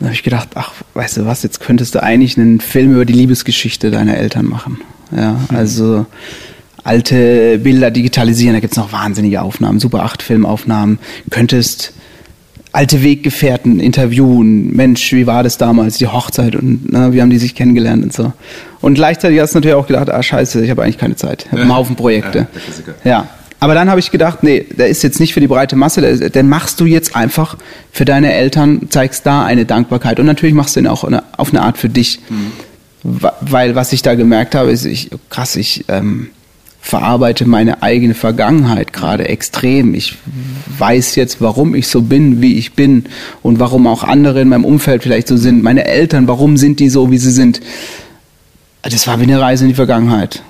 da 0.00 0.06
habe 0.06 0.14
ich 0.14 0.24
gedacht, 0.24 0.50
ach, 0.54 0.72
weißt 0.94 1.18
du 1.18 1.26
was, 1.26 1.44
jetzt 1.44 1.60
könntest 1.60 1.94
du 1.94 2.02
eigentlich 2.02 2.36
einen 2.36 2.60
Film 2.60 2.92
über 2.92 3.04
die 3.04 3.12
Liebesgeschichte 3.12 3.90
deiner 3.90 4.16
Eltern 4.16 4.46
machen. 4.46 4.80
Ja, 5.16 5.36
also 5.48 6.06
alte 6.84 7.58
Bilder 7.58 7.90
digitalisieren, 7.90 8.54
da 8.54 8.60
gibt 8.60 8.72
es 8.72 8.78
noch 8.78 8.92
wahnsinnige 8.92 9.42
Aufnahmen, 9.42 9.78
Super 9.78 10.02
8 10.04 10.22
Filmaufnahmen, 10.22 10.98
könntest 11.30 11.92
alte 12.72 13.02
Weggefährten 13.02 13.80
interviewen, 13.80 14.74
Mensch, 14.74 15.12
wie 15.12 15.26
war 15.26 15.42
das 15.42 15.58
damals, 15.58 15.98
die 15.98 16.06
Hochzeit 16.06 16.56
und 16.56 16.90
ne, 16.90 17.12
wie 17.12 17.20
haben 17.20 17.30
die 17.30 17.38
sich 17.38 17.54
kennengelernt 17.54 18.02
und 18.02 18.12
so. 18.12 18.32
Und 18.80 18.94
gleichzeitig 18.94 19.40
hast 19.40 19.54
du 19.54 19.58
natürlich 19.58 19.76
auch 19.76 19.86
gedacht, 19.86 20.10
ah 20.10 20.22
scheiße, 20.22 20.64
ich 20.64 20.70
habe 20.70 20.82
eigentlich 20.82 20.98
keine 20.98 21.16
Zeit, 21.16 21.44
ich 21.44 21.52
habe 21.52 21.62
einen 21.62 21.74
Haufen 21.74 21.96
Projekte. 21.96 22.48
Ja, 23.04 23.10
ja. 23.10 23.28
Aber 23.60 23.74
dann 23.74 23.88
habe 23.90 24.00
ich 24.00 24.10
gedacht, 24.10 24.42
nee, 24.42 24.66
der 24.76 24.88
ist 24.88 25.04
jetzt 25.04 25.20
nicht 25.20 25.34
für 25.34 25.40
die 25.40 25.46
breite 25.46 25.76
Masse, 25.76 26.30
den 26.30 26.48
machst 26.48 26.80
du 26.80 26.84
jetzt 26.84 27.14
einfach 27.14 27.56
für 27.92 28.04
deine 28.04 28.32
Eltern, 28.32 28.88
zeigst 28.88 29.24
da 29.24 29.44
eine 29.44 29.66
Dankbarkeit 29.66 30.18
und 30.18 30.26
natürlich 30.26 30.54
machst 30.54 30.74
du 30.74 30.80
ihn 30.80 30.88
auch 30.88 31.04
eine, 31.04 31.22
auf 31.36 31.50
eine 31.50 31.62
Art 31.62 31.78
für 31.78 31.88
dich. 31.88 32.18
Mhm. 32.28 32.52
Weil 33.40 33.76
was 33.76 33.92
ich 33.92 34.02
da 34.02 34.14
gemerkt 34.14 34.56
habe, 34.56 34.70
ist, 34.70 34.84
ich, 34.84 35.10
krass, 35.28 35.56
ich... 35.56 35.84
Ähm, 35.88 36.30
verarbeite 36.82 37.46
meine 37.46 37.80
eigene 37.82 38.12
Vergangenheit 38.12 38.92
gerade 38.92 39.28
extrem. 39.28 39.94
Ich 39.94 40.18
weiß 40.76 41.14
jetzt, 41.14 41.40
warum 41.40 41.76
ich 41.76 41.86
so 41.86 42.02
bin, 42.02 42.42
wie 42.42 42.58
ich 42.58 42.74
bin 42.74 43.04
und 43.40 43.60
warum 43.60 43.86
auch 43.86 44.02
andere 44.02 44.42
in 44.42 44.48
meinem 44.48 44.64
Umfeld 44.64 45.04
vielleicht 45.04 45.28
so 45.28 45.36
sind. 45.36 45.62
Meine 45.62 45.86
Eltern, 45.86 46.26
warum 46.26 46.56
sind 46.56 46.80
die 46.80 46.90
so, 46.90 47.10
wie 47.10 47.18
sie 47.18 47.30
sind? 47.30 47.60
Das 48.82 49.06
war 49.06 49.20
wie 49.20 49.22
eine 49.22 49.40
Reise 49.40 49.64
in 49.64 49.68
die 49.68 49.76
Vergangenheit. 49.76 50.42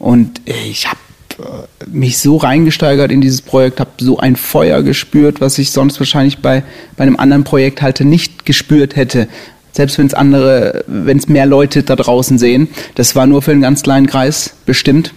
Und 0.00 0.40
ich 0.44 0.88
habe 0.88 0.98
äh, 1.38 1.88
mich 1.88 2.18
so 2.18 2.36
reingesteigert 2.36 3.12
in 3.12 3.20
dieses 3.20 3.40
Projekt, 3.40 3.78
habe 3.78 3.90
so 3.98 4.18
ein 4.18 4.34
Feuer 4.34 4.82
gespürt, 4.82 5.40
was 5.40 5.56
ich 5.56 5.70
sonst 5.70 6.00
wahrscheinlich 6.00 6.38
bei, 6.38 6.64
bei 6.96 7.04
einem 7.04 7.16
anderen 7.16 7.44
Projekt 7.44 7.80
halt 7.80 8.00
nicht 8.00 8.44
gespürt 8.44 8.96
hätte. 8.96 9.28
Selbst 9.70 9.98
wenn 9.98 10.06
es 10.08 10.14
andere, 10.14 10.84
wenn 10.88 11.16
es 11.16 11.28
mehr 11.28 11.46
Leute 11.46 11.84
da 11.84 11.94
draußen 11.94 12.38
sehen. 12.38 12.66
Das 12.96 13.14
war 13.14 13.26
nur 13.26 13.40
für 13.40 13.52
einen 13.52 13.60
ganz 13.60 13.82
kleinen 13.82 14.08
Kreis 14.08 14.54
bestimmt. 14.66 15.14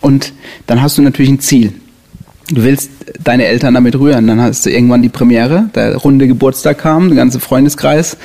Und 0.00 0.32
dann 0.66 0.82
hast 0.82 0.98
du 0.98 1.02
natürlich 1.02 1.30
ein 1.30 1.40
Ziel. 1.40 1.72
Du 2.50 2.62
willst 2.62 2.90
deine 3.22 3.44
Eltern 3.44 3.74
damit 3.74 3.98
rühren. 3.98 4.26
Dann 4.26 4.40
hast 4.40 4.64
du 4.64 4.70
irgendwann 4.70 5.02
die 5.02 5.08
Premiere, 5.08 5.70
der 5.74 5.96
runde 5.96 6.26
Geburtstag 6.26 6.78
kam, 6.78 7.08
der 7.08 7.16
ganze 7.16 7.40
Freundeskreis. 7.40 8.16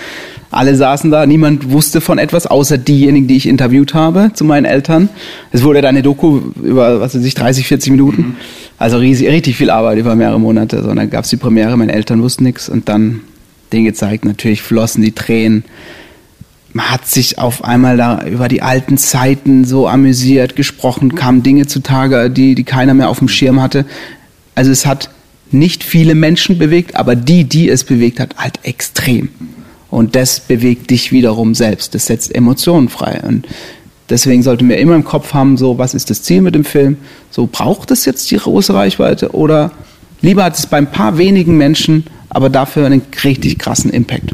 Alle 0.50 0.76
saßen 0.76 1.10
da, 1.10 1.26
niemand 1.26 1.72
wusste 1.72 2.00
von 2.00 2.20
etwas, 2.20 2.46
außer 2.46 2.78
diejenigen, 2.78 3.28
die 3.28 3.38
ich 3.38 3.48
interviewt 3.48 3.96
habe 3.96 4.32
zu 4.34 4.46
meinen 4.46 4.66
Eltern. 4.66 5.10
Es 5.52 5.64
wurde 5.64 5.82
dann 5.82 5.90
eine 5.90 6.04
Doku 6.04 6.42
über, 6.62 7.00
was 7.00 7.16
weiß 7.16 7.24
ich, 7.24 7.34
30, 7.34 7.66
40 7.68 7.92
Minuten. 7.92 8.38
Also 8.78 8.98
riesig, 8.98 9.30
richtig 9.30 9.58
viel 9.58 9.72
Arbeit 9.72 9.98
über 9.98 10.16
mehrere 10.16 10.40
Monate. 10.40 10.84
So, 10.84 10.90
und 10.90 10.98
dann 10.98 11.10
gab 11.10 11.24
es 11.24 11.32
die 11.32 11.38
Premiere, 11.38 11.76
meine 11.76 11.94
Eltern 11.94 12.22
wussten 12.22 12.44
nichts 12.44 12.70
und 12.70 12.88
dann 12.88 13.22
den 13.72 13.84
gezeigt. 13.84 14.26
Natürlich 14.26 14.62
flossen 14.62 15.02
die 15.02 15.14
Tränen 15.14 15.66
man 16.74 16.90
hat 16.90 17.08
sich 17.08 17.38
auf 17.38 17.64
einmal 17.64 17.98
da 17.98 18.26
über 18.26 18.48
die 18.48 18.64
alten 18.64 18.98
Zeiten 18.98 19.64
so 19.64 19.88
amüsiert, 19.88 20.56
gesprochen, 20.56 21.14
kamen 21.14 21.44
Dinge 21.44 21.68
zutage, 21.68 22.32
die, 22.32 22.56
die 22.56 22.64
keiner 22.64 22.96
mehr 22.96 23.10
auf 23.10 23.20
dem 23.20 23.28
Schirm 23.28 23.62
hatte. 23.62 23.86
Also 24.56 24.72
es 24.72 24.86
hat 24.88 25.12
nicht 25.52 25.84
viele 25.84 26.16
Menschen 26.16 26.58
bewegt, 26.58 26.96
aber 26.96 27.16
die, 27.16 27.44
die 27.44 27.70
es 27.70 27.84
bewegt 27.84 28.20
hat, 28.20 28.36
halt 28.38 28.60
extrem. 28.64 29.30
Und 29.92 30.16
das 30.16 30.40
bewegt 30.40 30.90
dich 30.90 31.12
wiederum 31.12 31.54
selbst. 31.54 31.94
Das 31.94 32.08
setzt 32.08 32.34
Emotionen 32.34 32.90
frei. 32.90 33.22
Und 33.22 33.48
deswegen 34.10 34.42
sollten 34.42 34.68
wir 34.68 34.80
immer 34.80 34.96
im 34.96 35.04
Kopf 35.04 35.36
haben, 35.36 35.58
so, 35.58 35.78
was 35.78 35.94
ist 35.94 36.10
das 36.10 36.24
Ziel 36.24 36.42
mit 36.42 36.56
dem 36.56 36.66
Film? 36.66 36.98
So, 37.30 37.48
braucht 37.52 37.92
es 37.92 38.06
jetzt 38.06 38.32
die 38.32 38.38
große 38.38 38.74
Reichweite? 38.74 39.36
Oder 39.36 39.72
lieber 40.22 40.44
hat 40.44 40.58
es 40.58 40.66
bei 40.66 40.78
ein 40.78 40.90
paar 40.90 41.20
wenigen 41.20 41.56
Menschen, 41.56 42.06
aber 42.30 42.50
dafür 42.50 42.88
einen 42.88 43.04
richtig 43.24 43.60
krassen 43.60 43.92
Impact 43.92 44.32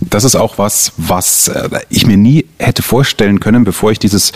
das 0.00 0.24
ist 0.24 0.36
auch 0.36 0.58
was, 0.58 0.92
was 0.96 1.48
äh, 1.48 1.68
ich 1.88 2.06
mir 2.06 2.16
nie 2.16 2.46
hätte 2.58 2.82
vorstellen 2.82 3.40
können, 3.40 3.64
bevor 3.64 3.90
ich 3.90 3.98
dieses 3.98 4.32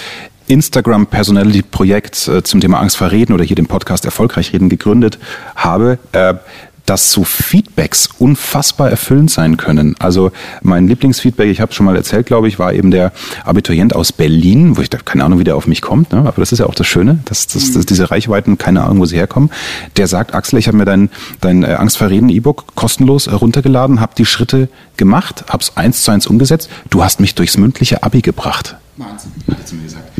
Instagram 0.49 1.07
Personality 1.07 1.63
Projekt 1.63 2.29
äh, 2.29 2.43
zum 2.43 2.61
Thema 2.61 2.81
Angst 2.81 2.97
vor 2.97 3.11
Reden 3.11 3.33
oder 3.33 3.45
hier 3.45 3.57
den 3.57 3.67
Podcast 3.67 4.05
Erfolgreich 4.05 4.53
Reden 4.53 4.69
gegründet 4.69 5.19
habe. 5.57 5.99
Äh, 6.93 7.03
dass 7.03 7.11
so 7.11 7.25
Feedbacks 7.25 8.07
unfassbar 8.19 8.91
erfüllend 8.91 9.31
sein 9.31 9.57
können. 9.57 9.97
Also 9.99 10.31
mein 10.61 10.89
Lieblingsfeedback, 10.89 11.49
ich 11.49 11.63
habe 11.63 11.73
schon 11.73 11.87
mal 11.87 11.97
erzählt, 11.97 12.27
glaube 12.27 12.49
ich, 12.49 12.59
war 12.59 12.75
eben 12.75 12.91
der 12.91 13.13
Abiturient 13.45 13.97
aus 13.97 14.13
Berlin, 14.13 14.77
wo 14.77 14.83
ich 14.83 14.91
da 14.91 14.99
keine 14.99 15.25
Ahnung, 15.25 15.39
wie 15.39 15.45
der 15.45 15.57
auf 15.57 15.67
mich 15.67 15.81
kommt, 15.81 16.13
ne? 16.13 16.19
aber 16.19 16.35
das 16.37 16.53
ist 16.53 16.59
ja 16.59 16.67
auch 16.67 16.75
das 16.75 16.87
Schöne, 16.87 17.21
dass, 17.25 17.47
dass, 17.47 17.73
dass 17.73 17.87
diese 17.87 18.11
Reichweiten 18.11 18.59
keine 18.59 18.83
Ahnung, 18.83 18.99
wo 18.99 19.07
sie 19.07 19.17
herkommen. 19.17 19.51
Der 19.97 20.07
sagt, 20.07 20.35
Axel, 20.35 20.59
ich 20.59 20.67
habe 20.69 20.77
mir 20.77 20.85
dein, 20.85 21.09
dein 21.41 21.63
äh, 21.63 21.69
Angst 21.69 21.97
vor 21.97 22.11
Reden 22.11 22.29
E-Book 22.29 22.75
kostenlos 22.75 23.27
äh, 23.27 23.31
runtergeladen, 23.33 24.01
habe 24.01 24.13
die 24.15 24.27
Schritte 24.27 24.69
gemacht, 24.99 25.45
habe 25.49 25.63
es 25.63 25.75
eins 25.79 26.03
zu 26.03 26.11
eins 26.11 26.27
umgesetzt. 26.27 26.69
Du 26.91 27.03
hast 27.03 27.21
mich 27.21 27.35
durchs 27.35 27.57
mündliche 27.57 28.03
Abi 28.03 28.21
gebracht. 28.21 28.77
Wahnsinn, 28.99 29.33
hat 29.49 29.59
er 29.59 29.65
zu 29.65 29.77
mir 29.77 29.85
gesagt. 29.85 30.11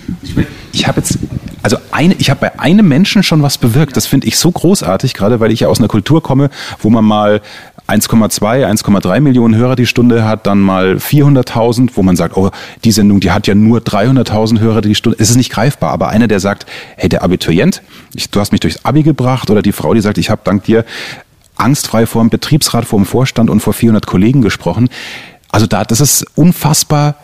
Ich 0.73 0.89
habe 0.89 1.01
jetzt, 1.01 1.19
also 1.63 1.77
eine, 1.91 2.15
ich 2.15 2.31
habe 2.31 2.41
bei 2.41 2.59
einem 2.59 2.89
Menschen 2.89 3.23
schon 3.23 3.43
was 3.43 3.59
bewirkt. 3.59 3.97
Das 3.97 4.07
finde 4.07 4.27
ich 4.27 4.39
so 4.39 4.51
großartig, 4.51 5.15
gerade 5.15 5.41
weil 5.41 5.53
ich 5.53 5.61
ja 5.61 5.69
aus 5.69 5.79
einer 5.79 5.89
Kultur 5.89 6.23
komme, 6.23 6.51
wo 6.81 6.91
man 6.91 7.05
mal 7.05 7.41
1,2, 7.89 8.67
1,3 8.67 9.21
Millionen 9.21 9.57
Hörer 9.57 9.77
die 9.77 9.87
Stunde 9.87 10.25
hat, 10.25 10.47
dann 10.47 10.61
mal 10.61 10.97
400.000, 10.97 11.91
wo 11.95 12.03
man 12.03 12.17
sagt, 12.17 12.37
oh, 12.37 12.51
die 12.85 12.93
Sendung, 12.93 13.21
die 13.21 13.31
hat 13.31 13.47
ja 13.47 13.55
nur 13.55 13.81
300.000 13.81 14.61
Hörer 14.61 14.81
die 14.81 14.95
Stunde. 14.95 15.19
Es 15.21 15.31
ist 15.31 15.37
nicht 15.37 15.51
greifbar, 15.51 15.91
aber 15.91 16.09
einer, 16.09 16.29
der 16.29 16.41
sagt, 16.41 16.67
hey, 16.97 17.09
der 17.09 17.23
Abiturient, 17.23 17.83
ich, 18.15 18.31
du 18.31 18.41
hast 18.41 18.53
mich 18.53 18.61
durchs 18.61 18.85
Abi 18.85 19.03
gebracht, 19.03 19.51
oder 19.51 19.63
die 19.63 19.73
Frau, 19.73 19.95
die 19.95 20.01
sagt, 20.01 20.19
ich 20.19 20.31
habe 20.31 20.43
dank 20.45 20.65
dir 20.65 20.85
angstfrei 21.57 22.07
vor 22.07 22.23
dem 22.23 22.31
Betriebsrat, 22.31 22.85
vor 22.85 22.99
dem 22.99 23.07
Vorstand 23.07 23.51
und 23.51 23.61
vor 23.61 23.73
400 23.73 24.07
Kollegen 24.07 24.43
gesprochen. 24.43 24.89
Also 25.51 25.67
da, 25.67 25.85
das 25.85 26.01
ist 26.01 26.27
unfassbar 26.35 27.17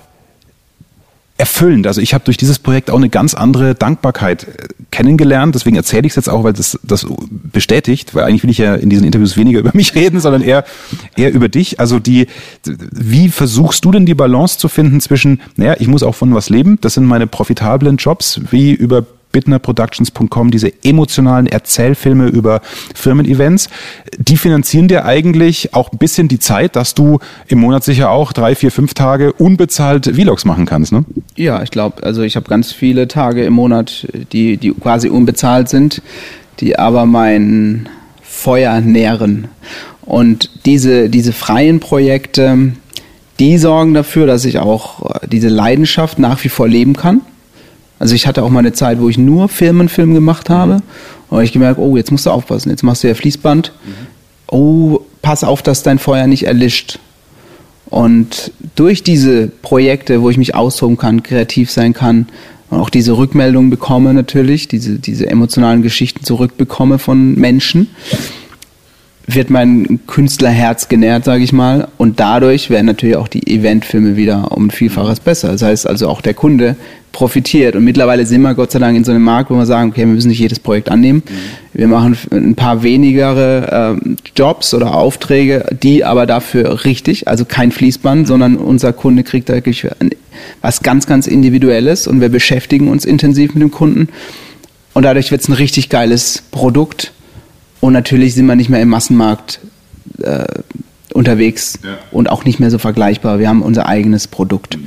erfüllend. 1.38 1.86
Also 1.86 2.00
ich 2.00 2.14
habe 2.14 2.24
durch 2.24 2.36
dieses 2.36 2.58
Projekt 2.58 2.90
auch 2.90 2.96
eine 2.96 3.08
ganz 3.08 3.34
andere 3.34 3.76
Dankbarkeit 3.76 4.44
äh, 4.44 4.68
kennengelernt. 4.90 5.54
Deswegen 5.54 5.76
erzähle 5.76 6.06
ich 6.06 6.12
es 6.12 6.16
jetzt 6.16 6.28
auch, 6.28 6.42
weil 6.42 6.52
das 6.52 6.78
das 6.82 7.06
bestätigt. 7.30 8.14
Weil 8.14 8.24
eigentlich 8.24 8.42
will 8.42 8.50
ich 8.50 8.58
ja 8.58 8.74
in 8.74 8.90
diesen 8.90 9.04
Interviews 9.04 9.36
weniger 9.36 9.60
über 9.60 9.70
mich 9.72 9.94
reden, 9.94 10.20
sondern 10.20 10.42
eher 10.42 10.64
eher 11.16 11.32
über 11.32 11.48
dich. 11.48 11.78
Also 11.78 12.00
die, 12.00 12.26
wie 12.64 13.28
versuchst 13.28 13.84
du 13.84 13.92
denn 13.92 14.04
die 14.04 14.14
Balance 14.14 14.58
zu 14.58 14.68
finden 14.68 15.00
zwischen, 15.00 15.40
naja, 15.56 15.76
ich 15.78 15.86
muss 15.86 16.02
auch 16.02 16.16
von 16.16 16.34
was 16.34 16.50
leben. 16.50 16.78
Das 16.80 16.94
sind 16.94 17.06
meine 17.06 17.28
profitablen 17.28 17.96
Jobs, 17.96 18.40
wie 18.50 18.72
über 18.72 19.06
bittnerproductions.com, 19.32 20.50
diese 20.50 20.72
emotionalen 20.82 21.46
Erzählfilme 21.46 22.28
über 22.28 22.60
Firmen-Events, 22.94 23.68
die 24.18 24.36
finanzieren 24.36 24.88
dir 24.88 25.04
eigentlich 25.04 25.74
auch 25.74 25.92
ein 25.92 25.98
bisschen 25.98 26.28
die 26.28 26.38
Zeit, 26.38 26.76
dass 26.76 26.94
du 26.94 27.18
im 27.46 27.60
Monat 27.60 27.84
sicher 27.84 28.10
auch 28.10 28.32
drei, 28.32 28.54
vier, 28.54 28.70
fünf 28.70 28.94
Tage 28.94 29.32
unbezahlt 29.32 30.06
Vlogs 30.06 30.44
machen 30.44 30.66
kannst, 30.66 30.92
ne? 30.92 31.04
Ja, 31.36 31.62
ich 31.62 31.70
glaube, 31.70 32.02
also 32.02 32.22
ich 32.22 32.36
habe 32.36 32.48
ganz 32.48 32.72
viele 32.72 33.08
Tage 33.08 33.44
im 33.44 33.52
Monat, 33.52 34.06
die, 34.32 34.56
die 34.56 34.72
quasi 34.72 35.08
unbezahlt 35.08 35.68
sind, 35.68 36.02
die 36.60 36.78
aber 36.78 37.06
mein 37.06 37.88
Feuer 38.22 38.80
nähren. 38.80 39.48
Und 40.02 40.50
diese, 40.64 41.10
diese 41.10 41.32
freien 41.32 41.80
Projekte, 41.80 42.72
die 43.38 43.58
sorgen 43.58 43.94
dafür, 43.94 44.26
dass 44.26 44.44
ich 44.44 44.58
auch 44.58 45.20
diese 45.26 45.48
Leidenschaft 45.48 46.18
nach 46.18 46.42
wie 46.44 46.48
vor 46.48 46.66
leben 46.66 46.96
kann 46.96 47.20
also 47.98 48.14
ich 48.14 48.26
hatte 48.26 48.42
auch 48.42 48.50
mal 48.50 48.60
eine 48.60 48.72
Zeit, 48.72 49.00
wo 49.00 49.08
ich 49.08 49.18
nur 49.18 49.48
Firmenfilm 49.48 50.14
gemacht 50.14 50.50
habe. 50.50 50.74
Mhm. 50.74 50.82
Und 51.30 51.42
ich 51.42 51.52
gemerkt, 51.52 51.78
oh, 51.78 51.96
jetzt 51.96 52.10
musst 52.10 52.26
du 52.26 52.30
aufpassen, 52.30 52.70
jetzt 52.70 52.82
machst 52.82 53.04
du 53.04 53.08
ja 53.08 53.14
Fließband. 53.14 53.72
Mhm. 53.84 54.54
Oh, 54.54 55.00
pass 55.20 55.44
auf, 55.44 55.62
dass 55.62 55.82
dein 55.82 55.98
Feuer 55.98 56.26
nicht 56.26 56.44
erlischt. 56.44 56.98
Und 57.90 58.52
durch 58.76 59.02
diese 59.02 59.48
Projekte, 59.48 60.22
wo 60.22 60.30
ich 60.30 60.36
mich 60.36 60.54
austoben 60.54 60.96
kann, 60.96 61.22
kreativ 61.22 61.70
sein 61.70 61.94
kann 61.94 62.26
und 62.70 62.80
auch 62.80 62.90
diese 62.90 63.16
Rückmeldungen 63.16 63.70
bekomme 63.70 64.12
natürlich, 64.12 64.68
diese, 64.68 64.98
diese 64.98 65.28
emotionalen 65.28 65.82
Geschichten 65.82 66.24
zurückbekomme 66.24 66.98
von 66.98 67.34
Menschen, 67.34 67.88
wird 69.26 69.50
mein 69.50 70.00
Künstlerherz 70.06 70.88
genährt, 70.88 71.24
sage 71.24 71.44
ich 71.44 71.52
mal. 71.52 71.88
Und 71.98 72.18
dadurch 72.20 72.70
werden 72.70 72.86
natürlich 72.86 73.16
auch 73.16 73.28
die 73.28 73.46
Eventfilme 73.46 74.16
wieder 74.16 74.52
um 74.52 74.66
ein 74.66 74.70
Vielfaches 74.70 75.20
besser. 75.20 75.52
Das 75.52 75.62
heißt 75.62 75.86
also 75.86 76.08
auch 76.08 76.20
der 76.20 76.34
Kunde 76.34 76.76
profitiert. 77.18 77.74
Und 77.74 77.82
mittlerweile 77.82 78.24
sind 78.26 78.42
wir 78.42 78.54
Gott 78.54 78.70
sei 78.70 78.78
Dank 78.78 78.96
in 78.96 79.02
so 79.02 79.10
einem 79.10 79.24
Markt, 79.24 79.50
wo 79.50 79.56
wir 79.56 79.66
sagen, 79.66 79.90
okay, 79.90 80.02
wir 80.02 80.06
müssen 80.06 80.28
nicht 80.28 80.38
jedes 80.38 80.60
Projekt 80.60 80.88
annehmen. 80.88 81.24
Mhm. 81.26 81.78
Wir 81.78 81.88
machen 81.88 82.16
ein 82.30 82.54
paar 82.54 82.84
wenigere 82.84 83.98
äh, 84.06 84.14
Jobs 84.36 84.72
oder 84.72 84.94
Aufträge, 84.94 85.66
die 85.82 86.04
aber 86.04 86.26
dafür 86.26 86.84
richtig, 86.84 87.26
also 87.26 87.44
kein 87.44 87.72
Fließband, 87.72 88.28
sondern 88.28 88.56
unser 88.56 88.92
Kunde 88.92 89.24
kriegt 89.24 89.48
da 89.48 89.54
wirklich 89.54 89.84
was 90.62 90.80
ganz, 90.84 91.08
ganz 91.08 91.26
Individuelles 91.26 92.06
und 92.06 92.20
wir 92.20 92.28
beschäftigen 92.28 92.86
uns 92.86 93.04
intensiv 93.04 93.52
mit 93.52 93.62
dem 93.64 93.72
Kunden. 93.72 94.10
Und 94.94 95.02
dadurch 95.02 95.32
wird 95.32 95.40
es 95.40 95.48
ein 95.48 95.54
richtig 95.54 95.88
geiles 95.88 96.44
Produkt 96.52 97.12
und 97.80 97.94
natürlich 97.94 98.36
sind 98.36 98.46
wir 98.46 98.54
nicht 98.54 98.70
mehr 98.70 98.80
im 98.80 98.90
Massenmarkt 98.90 99.58
äh, 100.22 100.44
unterwegs 101.14 101.80
ja. 101.82 101.98
und 102.12 102.30
auch 102.30 102.44
nicht 102.44 102.60
mehr 102.60 102.70
so 102.70 102.78
vergleichbar. 102.78 103.40
Wir 103.40 103.48
haben 103.48 103.62
unser 103.62 103.86
eigenes 103.86 104.28
Produkt. 104.28 104.78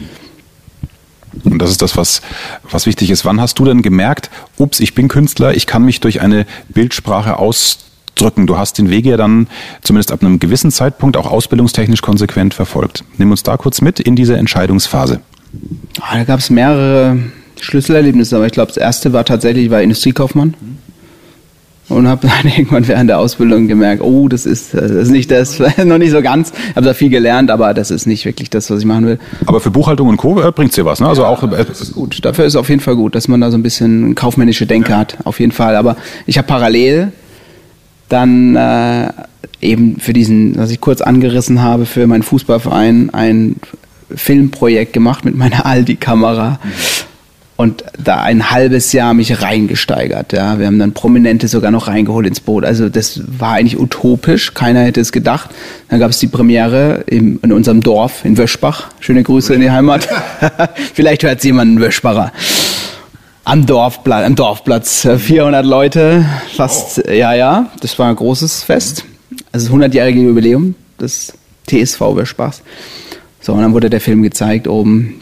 Und 1.44 1.60
das 1.60 1.72
ist 1.72 1.82
das, 1.82 1.98
was, 1.98 2.22
was 2.70 2.86
wichtig 2.86 3.10
ist. 3.10 3.26
Wann 3.26 3.42
hast 3.42 3.60
du 3.60 3.66
denn 3.66 3.82
gemerkt, 3.82 4.30
ups, 4.58 4.80
ich 4.80 4.94
bin 4.96 5.08
Künstler, 5.08 5.56
ich 5.56 5.68
kann 5.68 5.84
mich 5.84 6.00
durch 6.00 6.22
eine 6.22 6.46
Bildsprache 6.70 7.38
ausdrücken? 7.38 8.48
Du 8.48 8.58
hast 8.58 8.78
den 8.78 8.90
Weg 8.90 9.06
ja 9.06 9.18
dann 9.18 9.48
zumindest 9.82 10.12
ab 10.12 10.22
einem 10.22 10.40
gewissen 10.40 10.72
Zeitpunkt 10.72 11.18
auch 11.18 11.30
ausbildungstechnisch 11.30 12.02
konsequent 12.02 12.54
verfolgt. 12.54 13.04
Nimm 13.18 13.32
uns 13.32 13.44
da 13.44 13.58
kurz 13.58 13.82
mit 13.82 14.00
in 14.00 14.16
diese 14.16 14.38
Entscheidungsphase. 14.38 15.22
Ah, 16.00 16.18
da 16.18 16.24
gab 16.24 16.40
es 16.40 16.50
mehrere 16.50 17.18
Schlüsselerlebnisse, 17.60 18.36
aber 18.36 18.46
ich 18.46 18.54
glaube, 18.54 18.68
das 18.68 18.78
erste 18.78 19.14
war 19.14 19.26
tatsächlich, 19.26 19.66
ich 19.66 19.72
war 19.72 19.82
Industriekaufmann 19.82 20.56
und 21.92 22.08
habe 22.08 22.28
dann 22.28 22.52
irgendwann 22.58 22.88
während 22.88 23.10
der 23.10 23.20
Ausbildung 23.20 23.68
gemerkt, 23.68 24.02
oh, 24.02 24.28
das 24.28 24.46
ist, 24.46 24.74
das 24.74 24.92
ist 24.92 25.10
nicht 25.10 25.30
das, 25.30 25.60
noch 25.84 25.98
nicht 25.98 26.12
so 26.12 26.22
ganz. 26.22 26.52
Ich 26.70 26.76
habe 26.76 26.86
da 26.86 26.94
viel 26.94 27.10
gelernt, 27.10 27.52
aber 27.52 27.74
das 27.74 27.92
ist 27.92 28.06
nicht 28.06 28.26
wirklich 28.26 28.50
das, 28.50 28.70
was 28.70 28.80
ich 28.80 28.86
machen 28.86 29.06
will. 29.06 29.20
Aber 29.46 29.60
für 29.60 29.72
Buchhaltung 29.72 30.08
und 30.08 30.18
Co. 30.18 30.42
Äh, 30.42 30.52
bringt's 30.52 30.76
dir 30.76 30.86
was, 30.86 31.00
ne? 31.00 31.08
Also 31.08 31.24
ja, 31.24 31.28
auch. 31.28 31.44
Äh, 31.44 31.66
das 31.66 31.82
ist 31.82 31.94
gut. 31.94 32.24
Dafür 32.24 32.46
ist 32.46 32.54
es 32.54 32.58
auf 32.58 32.70
jeden 32.70 32.82
Fall 32.82 32.96
gut, 32.96 33.16
dass 33.16 33.28
man 33.28 33.42
da 33.42 33.52
so 33.52 33.58
ein 33.58 33.64
bisschen 33.64 34.16
kaufmännische 34.16 34.66
Denke 34.66 34.92
ja. 34.92 35.00
hat, 35.00 35.18
auf 35.26 35.40
jeden 35.40 35.52
Fall. 35.52 35.76
Aber 35.76 35.98
ich 36.26 36.38
habe 36.38 36.48
parallel 36.48 37.12
dann 38.10 38.56
äh, 38.56 39.10
eben 39.62 39.98
für 40.00 40.14
diesen, 40.14 40.58
was 40.58 40.72
ich 40.72 40.82
kurz 40.82 41.02
angerissen 41.02 41.62
habe, 41.62 41.86
für 41.86 42.08
meinen 42.08 42.24
Fußballverein 42.24 43.10
ein 43.14 43.58
Filmprojekt 44.14 44.94
gemacht 44.94 45.26
mit 45.26 45.36
meiner 45.36 45.66
Aldi-Kamera. 45.66 46.60
Mhm 46.64 47.11
und 47.62 47.84
da 48.04 48.22
ein 48.24 48.50
halbes 48.50 48.92
Jahr 48.92 49.14
mich 49.14 49.44
reingesteigert. 49.44 50.34
Ja. 50.34 50.58
Wir 50.58 50.66
haben 50.66 50.80
dann 50.80 50.94
Prominente 50.94 51.48
sogar 51.48 51.70
noch 51.70 51.88
reingeholt 51.88 52.26
ins 52.26 52.40
Boot. 52.40 52.66
Also 52.66 52.90
das 52.90 53.22
war 53.40 53.54
eigentlich 53.54 53.80
utopisch. 53.80 54.56
Keiner 54.56 54.82
hätte 54.82 55.00
es 55.00 55.12
gedacht. 55.12 55.52
Dann 55.88 56.00
gab 56.00 56.10
es 56.10 56.18
die 56.18 56.28
Premiere 56.28 57.04
im, 57.06 57.40
in 57.44 57.52
unserem 57.54 57.82
Dorf 57.82 58.26
in 58.26 58.36
Wöschbach. 58.36 58.90
Schöne 59.00 59.22
Grüße 59.22 59.54
in 59.54 59.62
die 59.62 59.70
Heimat. 59.70 60.10
Vielleicht 60.96 61.22
hört 61.22 61.38
es 61.38 61.44
jemand 61.44 61.80
Wöschbacher. 61.80 62.32
Am 63.44 63.68
Dorfplatz, 63.68 64.26
am 64.26 64.36
Dorfplatz. 64.36 65.08
400 65.18 65.64
Leute, 65.64 66.26
fast, 66.56 67.04
oh. 67.08 67.12
ja, 67.12 67.36
ja. 67.36 67.70
Das 67.82 67.98
war 68.00 68.10
ein 68.10 68.16
großes 68.16 68.64
Fest. 68.64 69.06
Also 69.52 69.68
das 69.68 69.76
100-jährige 69.76 70.20
Jubiläum 70.20 70.74
des 71.00 71.34
TSV 71.68 72.02
Wöschbachs. 72.02 72.64
So, 73.40 73.54
und 73.54 73.62
dann 73.62 73.74
wurde 73.74 73.92
der 73.92 74.02
Film 74.02 74.24
gezeigt 74.24 74.68
oben 74.68 75.21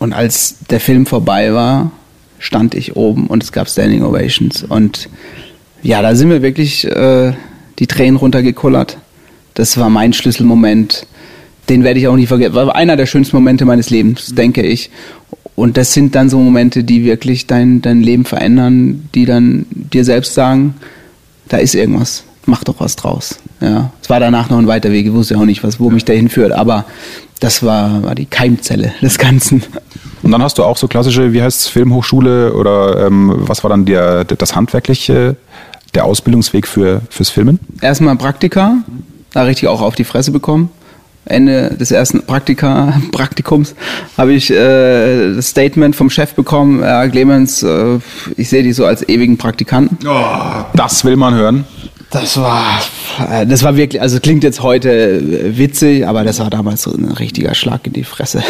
und 0.00 0.14
als 0.14 0.56
der 0.70 0.80
Film 0.80 1.06
vorbei 1.06 1.52
war, 1.54 1.92
stand 2.38 2.74
ich 2.74 2.96
oben 2.96 3.26
und 3.26 3.44
es 3.44 3.52
gab 3.52 3.68
Standing 3.68 4.02
Ovations. 4.02 4.64
Und 4.64 5.08
ja, 5.82 6.02
da 6.02 6.16
sind 6.16 6.28
mir 6.28 6.42
wirklich 6.42 6.86
äh, 6.86 7.34
die 7.78 7.86
Tränen 7.86 8.16
runtergekullert. 8.16 8.96
Das 9.54 9.76
war 9.76 9.90
mein 9.90 10.14
Schlüsselmoment. 10.14 11.06
Den 11.68 11.84
werde 11.84 12.00
ich 12.00 12.08
auch 12.08 12.16
nie 12.16 12.26
vergessen. 12.26 12.54
War 12.54 12.74
einer 12.74 12.96
der 12.96 13.04
schönsten 13.04 13.36
Momente 13.36 13.66
meines 13.66 13.90
Lebens, 13.90 14.34
denke 14.34 14.62
ich. 14.62 14.90
Und 15.54 15.76
das 15.76 15.92
sind 15.92 16.14
dann 16.14 16.30
so 16.30 16.38
Momente, 16.38 16.82
die 16.82 17.04
wirklich 17.04 17.46
dein, 17.46 17.82
dein 17.82 18.00
Leben 18.00 18.24
verändern, 18.24 19.10
die 19.14 19.26
dann 19.26 19.66
dir 19.70 20.06
selbst 20.06 20.32
sagen, 20.32 20.74
da 21.48 21.58
ist 21.58 21.74
irgendwas, 21.74 22.24
mach 22.46 22.64
doch 22.64 22.80
was 22.80 22.96
draus. 22.96 23.38
Ja, 23.60 23.92
es 24.02 24.08
war 24.08 24.18
danach 24.18 24.48
noch 24.48 24.58
ein 24.58 24.66
weiter 24.66 24.90
Weg, 24.92 25.04
ich 25.04 25.12
wusste 25.12 25.36
auch 25.36 25.44
nicht, 25.44 25.62
was, 25.62 25.78
wo 25.78 25.90
mich 25.90 26.06
der 26.06 26.16
hinführt, 26.16 26.52
aber 26.52 26.86
das 27.40 27.62
war, 27.62 28.02
war 28.02 28.14
die 28.14 28.26
Keimzelle 28.26 28.92
des 29.02 29.18
Ganzen. 29.18 29.62
Und 30.22 30.32
dann 30.32 30.42
hast 30.42 30.58
du 30.58 30.64
auch 30.64 30.76
so 30.76 30.88
klassische, 30.88 31.32
wie 31.32 31.42
heißt 31.42 31.60
es, 31.60 31.66
Filmhochschule 31.68 32.52
oder 32.52 33.06
ähm, 33.06 33.32
was 33.36 33.62
war 33.64 33.70
dann 33.70 33.84
der, 33.86 34.24
das 34.24 34.54
handwerkliche, 34.54 35.36
der 35.94 36.04
Ausbildungsweg 36.04 36.66
für, 36.66 37.00
fürs 37.10 37.30
Filmen? 37.30 37.58
Erstmal 37.80 38.16
Praktika, 38.16 38.76
da 39.32 39.42
richtig 39.42 39.68
auch 39.68 39.80
auf 39.80 39.94
die 39.94 40.04
Fresse 40.04 40.30
bekommen. 40.30 40.70
Ende 41.26 41.76
des 41.76 41.90
ersten 41.90 42.22
Praktika, 42.22 42.94
Praktikums 43.12 43.74
habe 44.16 44.32
ich 44.32 44.50
äh, 44.50 45.34
das 45.34 45.48
Statement 45.48 45.94
vom 45.94 46.10
Chef 46.10 46.34
bekommen, 46.34 46.82
äh, 46.82 47.08
Clemens, 47.08 47.62
äh, 47.62 47.98
ich 48.36 48.48
sehe 48.48 48.62
dich 48.62 48.74
so 48.74 48.84
als 48.84 49.06
ewigen 49.08 49.36
Praktikanten. 49.36 49.98
Oh, 50.06 50.64
das 50.74 51.04
will 51.04 51.16
man 51.16 51.34
hören. 51.34 51.64
Das 52.10 52.36
war, 52.38 52.80
äh, 53.30 53.46
das 53.46 53.62
war 53.62 53.76
wirklich, 53.76 54.02
also 54.02 54.18
klingt 54.18 54.42
jetzt 54.42 54.62
heute 54.62 54.90
äh, 54.90 55.56
witzig, 55.56 56.06
aber 56.06 56.24
das 56.24 56.40
war 56.40 56.50
damals 56.50 56.82
so 56.82 56.92
ein 56.92 57.04
richtiger 57.04 57.54
Schlag 57.54 57.86
in 57.86 57.92
die 57.92 58.02
Fresse. 58.02 58.42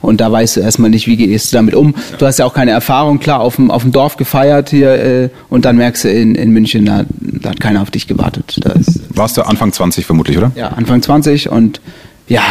Und 0.00 0.20
da 0.20 0.30
weißt 0.30 0.56
du 0.56 0.60
erstmal 0.60 0.90
nicht, 0.90 1.08
wie 1.08 1.16
gehst 1.16 1.52
du 1.52 1.56
damit 1.56 1.74
um. 1.74 1.94
Du 2.18 2.26
hast 2.26 2.38
ja 2.38 2.44
auch 2.44 2.54
keine 2.54 2.70
Erfahrung, 2.70 3.18
klar, 3.18 3.40
auf 3.40 3.56
dem, 3.56 3.70
auf 3.72 3.82
dem 3.82 3.90
Dorf 3.90 4.16
gefeiert 4.16 4.70
hier 4.70 4.92
äh, 4.92 5.28
und 5.48 5.64
dann 5.64 5.76
merkst 5.76 6.04
du 6.04 6.08
in, 6.08 6.36
in 6.36 6.50
München, 6.52 6.84
da, 6.84 7.04
da 7.18 7.50
hat 7.50 7.60
keiner 7.60 7.82
auf 7.82 7.90
dich 7.90 8.06
gewartet. 8.06 8.58
Ist, 8.78 9.00
Warst 9.16 9.36
du 9.36 9.42
Anfang 9.42 9.72
20 9.72 10.06
vermutlich, 10.06 10.38
oder? 10.38 10.52
Ja, 10.54 10.68
Anfang 10.68 11.02
20 11.02 11.50
und 11.50 11.80
ja, 12.28 12.42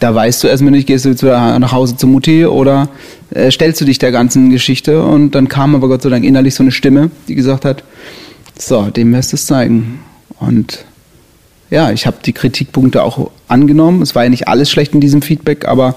da 0.00 0.14
weißt 0.14 0.42
du 0.42 0.48
erstmal 0.48 0.72
nicht, 0.72 0.86
gehst 0.86 1.04
du 1.04 1.10
jetzt 1.10 1.22
wieder 1.22 1.58
nach 1.58 1.72
Hause 1.72 1.96
zu 1.96 2.06
Mutti 2.08 2.44
oder 2.44 2.88
äh, 3.30 3.50
stellst 3.52 3.80
du 3.80 3.84
dich 3.84 3.98
der 3.98 4.10
ganzen 4.10 4.50
Geschichte 4.50 5.02
und 5.02 5.34
dann 5.34 5.48
kam 5.48 5.76
aber 5.76 5.88
Gott 5.88 6.02
sei 6.02 6.08
Dank 6.08 6.24
innerlich 6.24 6.54
so 6.54 6.64
eine 6.64 6.72
Stimme, 6.72 7.10
die 7.28 7.34
gesagt 7.36 7.64
hat, 7.64 7.84
so, 8.66 8.84
dem 8.90 9.12
wirst 9.12 9.32
du 9.32 9.36
es 9.36 9.46
zeigen. 9.46 10.00
Und 10.38 10.84
ja, 11.70 11.90
ich 11.92 12.06
habe 12.06 12.18
die 12.24 12.32
Kritikpunkte 12.32 13.02
auch 13.02 13.30
angenommen. 13.48 14.02
Es 14.02 14.14
war 14.14 14.24
ja 14.24 14.30
nicht 14.30 14.48
alles 14.48 14.70
schlecht 14.70 14.94
in 14.94 15.00
diesem 15.00 15.22
Feedback, 15.22 15.66
aber 15.66 15.96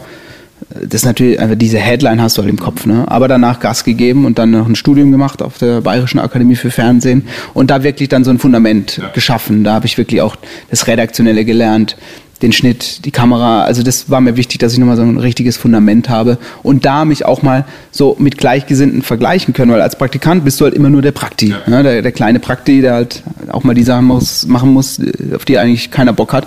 äh, 0.69 0.85
das 0.87 1.01
ist 1.01 1.05
natürlich, 1.05 1.39
einfach 1.39 1.57
diese 1.57 1.79
Headline 1.79 2.21
hast 2.21 2.37
du 2.37 2.41
halt 2.41 2.51
im 2.51 2.59
Kopf, 2.59 2.85
ne? 2.85 3.05
Aber 3.07 3.27
danach 3.27 3.59
Gas 3.59 3.83
gegeben 3.83 4.25
und 4.25 4.37
dann 4.37 4.51
noch 4.51 4.67
ein 4.67 4.75
Studium 4.75 5.11
gemacht 5.11 5.41
auf 5.41 5.57
der 5.57 5.81
Bayerischen 5.81 6.19
Akademie 6.19 6.55
für 6.55 6.71
Fernsehen 6.71 7.27
und 7.53 7.71
da 7.71 7.83
wirklich 7.83 8.09
dann 8.09 8.23
so 8.23 8.31
ein 8.31 8.39
Fundament 8.39 8.97
ja. 8.97 9.09
geschaffen. 9.09 9.63
Da 9.63 9.73
habe 9.73 9.85
ich 9.85 9.97
wirklich 9.97 10.21
auch 10.21 10.35
das 10.69 10.87
Redaktionelle 10.87 11.45
gelernt, 11.45 11.97
den 12.43 12.51
Schnitt, 12.51 13.05
die 13.05 13.11
Kamera. 13.11 13.63
Also 13.63 13.81
das 13.81 14.09
war 14.09 14.21
mir 14.21 14.37
wichtig, 14.37 14.59
dass 14.59 14.73
ich 14.73 14.79
nochmal 14.79 14.97
so 14.97 15.01
ein 15.01 15.17
richtiges 15.17 15.57
Fundament 15.57 16.09
habe 16.09 16.37
und 16.61 16.85
da 16.85 17.05
mich 17.05 17.25
auch 17.25 17.41
mal 17.41 17.65
so 17.89 18.15
mit 18.19 18.37
Gleichgesinnten 18.37 19.01
vergleichen 19.01 19.53
können, 19.53 19.71
weil 19.71 19.81
als 19.81 19.97
Praktikant 19.97 20.43
bist 20.43 20.59
du 20.59 20.65
halt 20.65 20.75
immer 20.75 20.89
nur 20.89 21.01
der 21.01 21.13
Prakti, 21.13 21.49
ja. 21.49 21.61
ne? 21.67 21.81
der, 21.81 22.01
der, 22.01 22.11
kleine 22.11 22.39
Prakti, 22.39 22.81
der 22.81 22.93
halt 22.93 23.23
auch 23.49 23.63
mal 23.63 23.73
die 23.73 23.83
Sachen 23.83 24.05
muss, 24.05 24.45
machen 24.45 24.71
muss, 24.71 24.99
auf 25.33 25.45
die 25.45 25.57
eigentlich 25.57 25.89
keiner 25.89 26.13
Bock 26.13 26.33
hat. 26.33 26.45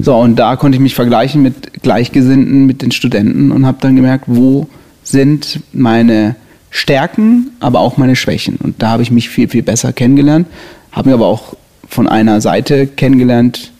So, 0.00 0.14
und 0.16 0.36
da 0.36 0.56
konnte 0.56 0.76
ich 0.76 0.82
mich 0.82 0.94
vergleichen 0.94 1.42
mit 1.42 1.82
Gleichgesinnten, 1.82 2.66
mit 2.66 2.82
den 2.82 2.92
Studenten 2.92 3.50
und 3.50 3.66
habe 3.66 3.78
dann 3.80 3.96
gemerkt, 3.96 4.24
wo 4.26 4.68
sind 5.02 5.60
meine 5.72 6.36
Stärken, 6.70 7.52
aber 7.58 7.80
auch 7.80 7.96
meine 7.96 8.16
Schwächen. 8.16 8.56
Und 8.56 8.82
da 8.82 8.90
habe 8.90 9.02
ich 9.02 9.10
mich 9.10 9.28
viel, 9.30 9.48
viel 9.48 9.62
besser 9.62 9.92
kennengelernt, 9.92 10.46
habe 10.92 11.08
mir 11.08 11.14
aber 11.14 11.26
auch 11.26 11.54
von 11.88 12.06
einer 12.06 12.40
Seite 12.40 12.86
kennengelernt, 12.86 13.72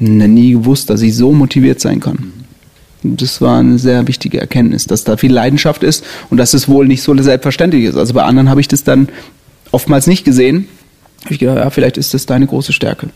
nie 0.00 0.52
gewusst, 0.52 0.90
dass 0.90 1.02
ich 1.02 1.14
so 1.14 1.32
motiviert 1.32 1.80
sein 1.80 2.00
kann. 2.00 2.32
Das 3.02 3.40
war 3.40 3.58
eine 3.58 3.78
sehr 3.78 4.06
wichtige 4.08 4.40
Erkenntnis, 4.40 4.86
dass 4.86 5.04
da 5.04 5.16
viel 5.16 5.32
Leidenschaft 5.32 5.82
ist 5.82 6.04
und 6.28 6.36
dass 6.36 6.52
es 6.52 6.68
wohl 6.68 6.86
nicht 6.86 7.02
so 7.02 7.16
selbstverständlich 7.16 7.84
ist. 7.84 7.96
Also 7.96 8.12
bei 8.14 8.22
anderen 8.22 8.50
habe 8.50 8.60
ich 8.60 8.68
das 8.68 8.84
dann 8.84 9.08
oftmals 9.70 10.06
nicht 10.06 10.24
gesehen. 10.24 10.68
Habe 11.24 11.34
ich 11.34 11.38
gedacht, 11.38 11.58
ja, 11.58 11.70
vielleicht 11.70 11.96
ist 11.96 12.12
das 12.12 12.26
deine 12.26 12.46
große 12.46 12.72
Stärke. 12.72 13.08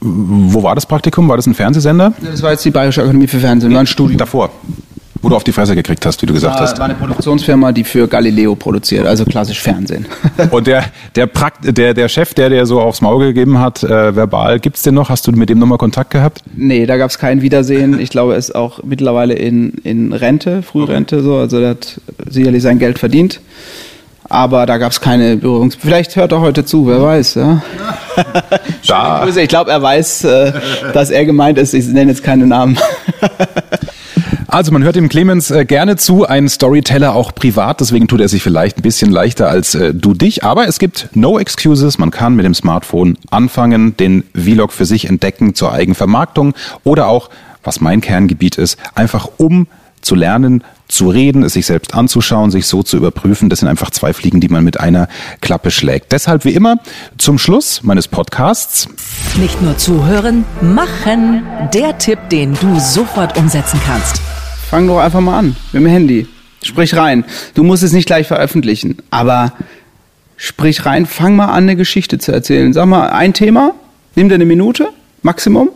Wo 0.00 0.62
war 0.62 0.74
das 0.74 0.86
Praktikum? 0.86 1.28
War 1.28 1.36
das 1.36 1.46
ein 1.46 1.54
Fernsehsender? 1.54 2.14
Das 2.22 2.42
war 2.42 2.52
jetzt 2.52 2.64
die 2.64 2.70
Bayerische 2.70 3.02
Akademie 3.02 3.26
für 3.26 3.40
Fernsehen, 3.40 3.72
war 3.72 3.80
ein 3.80 3.86
Studio. 3.86 4.16
Davor? 4.16 4.50
Wo 5.22 5.28
du 5.28 5.36
auf 5.36 5.44
die 5.44 5.52
Fresse 5.52 5.74
gekriegt 5.74 6.04
hast, 6.04 6.20
wie 6.22 6.26
du 6.26 6.34
gesagt 6.34 6.54
war, 6.54 6.62
hast. 6.62 6.78
war 6.78 6.86
eine 6.86 6.94
Produktionsfirma, 6.94 7.72
die 7.72 7.84
für 7.84 8.06
Galileo 8.08 8.54
produziert, 8.54 9.06
also 9.06 9.24
klassisch 9.24 9.60
Fernsehen. 9.60 10.06
Und 10.50 10.66
der, 10.66 10.84
der, 11.14 11.26
Prakt, 11.26 11.76
der, 11.76 11.94
der 11.94 12.08
Chef, 12.08 12.34
der 12.34 12.50
dir 12.50 12.66
so 12.66 12.80
aufs 12.80 13.00
Maul 13.00 13.24
gegeben 13.26 13.58
hat, 13.58 13.82
äh, 13.82 14.14
verbal, 14.14 14.60
es 14.72 14.82
den 14.82 14.94
noch? 14.94 15.08
Hast 15.08 15.26
du 15.26 15.32
mit 15.32 15.48
dem 15.48 15.58
nochmal 15.58 15.78
Kontakt 15.78 16.10
gehabt? 16.10 16.42
Nee, 16.54 16.86
da 16.86 16.96
gab 16.96 17.10
es 17.10 17.18
kein 17.18 17.42
Wiedersehen. 17.42 17.98
Ich 18.00 18.10
glaube, 18.10 18.32
er 18.32 18.38
ist 18.38 18.54
auch 18.54 18.82
mittlerweile 18.82 19.34
in, 19.34 19.70
in 19.84 20.12
Rente, 20.12 20.62
Frührente, 20.62 21.22
so. 21.22 21.36
Also 21.36 21.60
der 21.60 21.70
hat 21.70 22.00
sicherlich 22.28 22.62
sein 22.62 22.78
Geld 22.78 22.98
verdient. 22.98 23.40
Aber 24.28 24.66
da 24.66 24.78
gab 24.78 24.92
es 24.92 25.00
keine 25.00 25.36
Berührungs... 25.36 25.76
Vielleicht 25.76 26.16
hört 26.16 26.32
er 26.32 26.40
heute 26.40 26.64
zu, 26.64 26.86
wer 26.86 27.00
weiß. 27.00 27.34
Ja? 27.36 27.62
da. 28.86 29.26
Ich 29.26 29.48
glaube, 29.48 29.70
er 29.70 29.80
weiß, 29.80 30.24
äh, 30.24 30.52
dass 30.92 31.10
er 31.10 31.24
gemeint 31.24 31.58
ist. 31.58 31.74
Ich 31.74 31.86
nenne 31.86 32.10
jetzt 32.10 32.24
keine 32.24 32.46
Namen. 32.46 32.76
Also 34.56 34.72
man 34.72 34.84
hört 34.84 34.96
dem 34.96 35.10
Clemens 35.10 35.50
äh, 35.50 35.66
gerne 35.66 35.96
zu, 35.96 36.26
ein 36.26 36.48
Storyteller 36.48 37.14
auch 37.14 37.34
privat, 37.34 37.80
deswegen 37.82 38.08
tut 38.08 38.22
er 38.22 38.28
sich 38.28 38.42
vielleicht 38.42 38.78
ein 38.78 38.82
bisschen 38.82 39.10
leichter 39.10 39.50
als 39.50 39.74
äh, 39.74 39.92
du 39.92 40.14
dich, 40.14 40.44
aber 40.44 40.66
es 40.66 40.78
gibt 40.78 41.10
no 41.12 41.38
excuses, 41.38 41.98
man 41.98 42.10
kann 42.10 42.36
mit 42.36 42.46
dem 42.46 42.54
Smartphone 42.54 43.18
anfangen, 43.30 43.98
den 43.98 44.24
Vlog 44.34 44.72
für 44.72 44.86
sich 44.86 45.10
entdecken 45.10 45.54
zur 45.54 45.72
Eigenvermarktung 45.72 46.54
oder 46.84 47.08
auch, 47.08 47.28
was 47.64 47.82
mein 47.82 48.00
Kerngebiet 48.00 48.56
ist, 48.56 48.78
einfach 48.94 49.28
um 49.36 49.66
zu 50.00 50.14
lernen, 50.14 50.64
zu 50.88 51.10
reden, 51.10 51.42
es 51.42 51.52
sich 51.52 51.66
selbst 51.66 51.92
anzuschauen, 51.92 52.50
sich 52.50 52.66
so 52.66 52.82
zu 52.82 52.96
überprüfen. 52.96 53.50
Das 53.50 53.58
sind 53.58 53.68
einfach 53.68 53.90
zwei 53.90 54.14
Fliegen, 54.14 54.40
die 54.40 54.48
man 54.48 54.64
mit 54.64 54.80
einer 54.80 55.08
Klappe 55.42 55.70
schlägt. 55.70 56.12
Deshalb 56.12 56.46
wie 56.46 56.54
immer 56.54 56.76
zum 57.18 57.36
Schluss 57.36 57.82
meines 57.82 58.08
Podcasts. 58.08 58.88
Nicht 59.36 59.60
nur 59.60 59.76
zuhören, 59.76 60.46
machen. 60.62 61.42
Der 61.74 61.98
Tipp, 61.98 62.20
den 62.30 62.54
du 62.54 62.80
sofort 62.80 63.36
umsetzen 63.36 63.80
kannst. 63.84 64.22
Fang 64.68 64.88
doch 64.88 64.98
einfach 64.98 65.20
mal 65.20 65.38
an 65.38 65.56
mit 65.72 65.82
dem 65.82 65.86
Handy. 65.86 66.26
Sprich 66.62 66.96
rein. 66.96 67.24
Du 67.54 67.62
musst 67.62 67.84
es 67.84 67.92
nicht 67.92 68.06
gleich 68.06 68.26
veröffentlichen, 68.26 68.96
aber 69.10 69.52
sprich 70.36 70.84
rein, 70.84 71.06
fang 71.06 71.36
mal 71.36 71.46
an, 71.46 71.64
eine 71.64 71.76
Geschichte 71.76 72.18
zu 72.18 72.32
erzählen. 72.32 72.72
Sag 72.72 72.86
mal 72.86 73.10
ein 73.10 73.32
Thema, 73.32 73.74
nimm 74.16 74.28
dir 74.28 74.34
eine 74.34 74.44
Minute, 74.44 74.88
Maximum, 75.22 75.70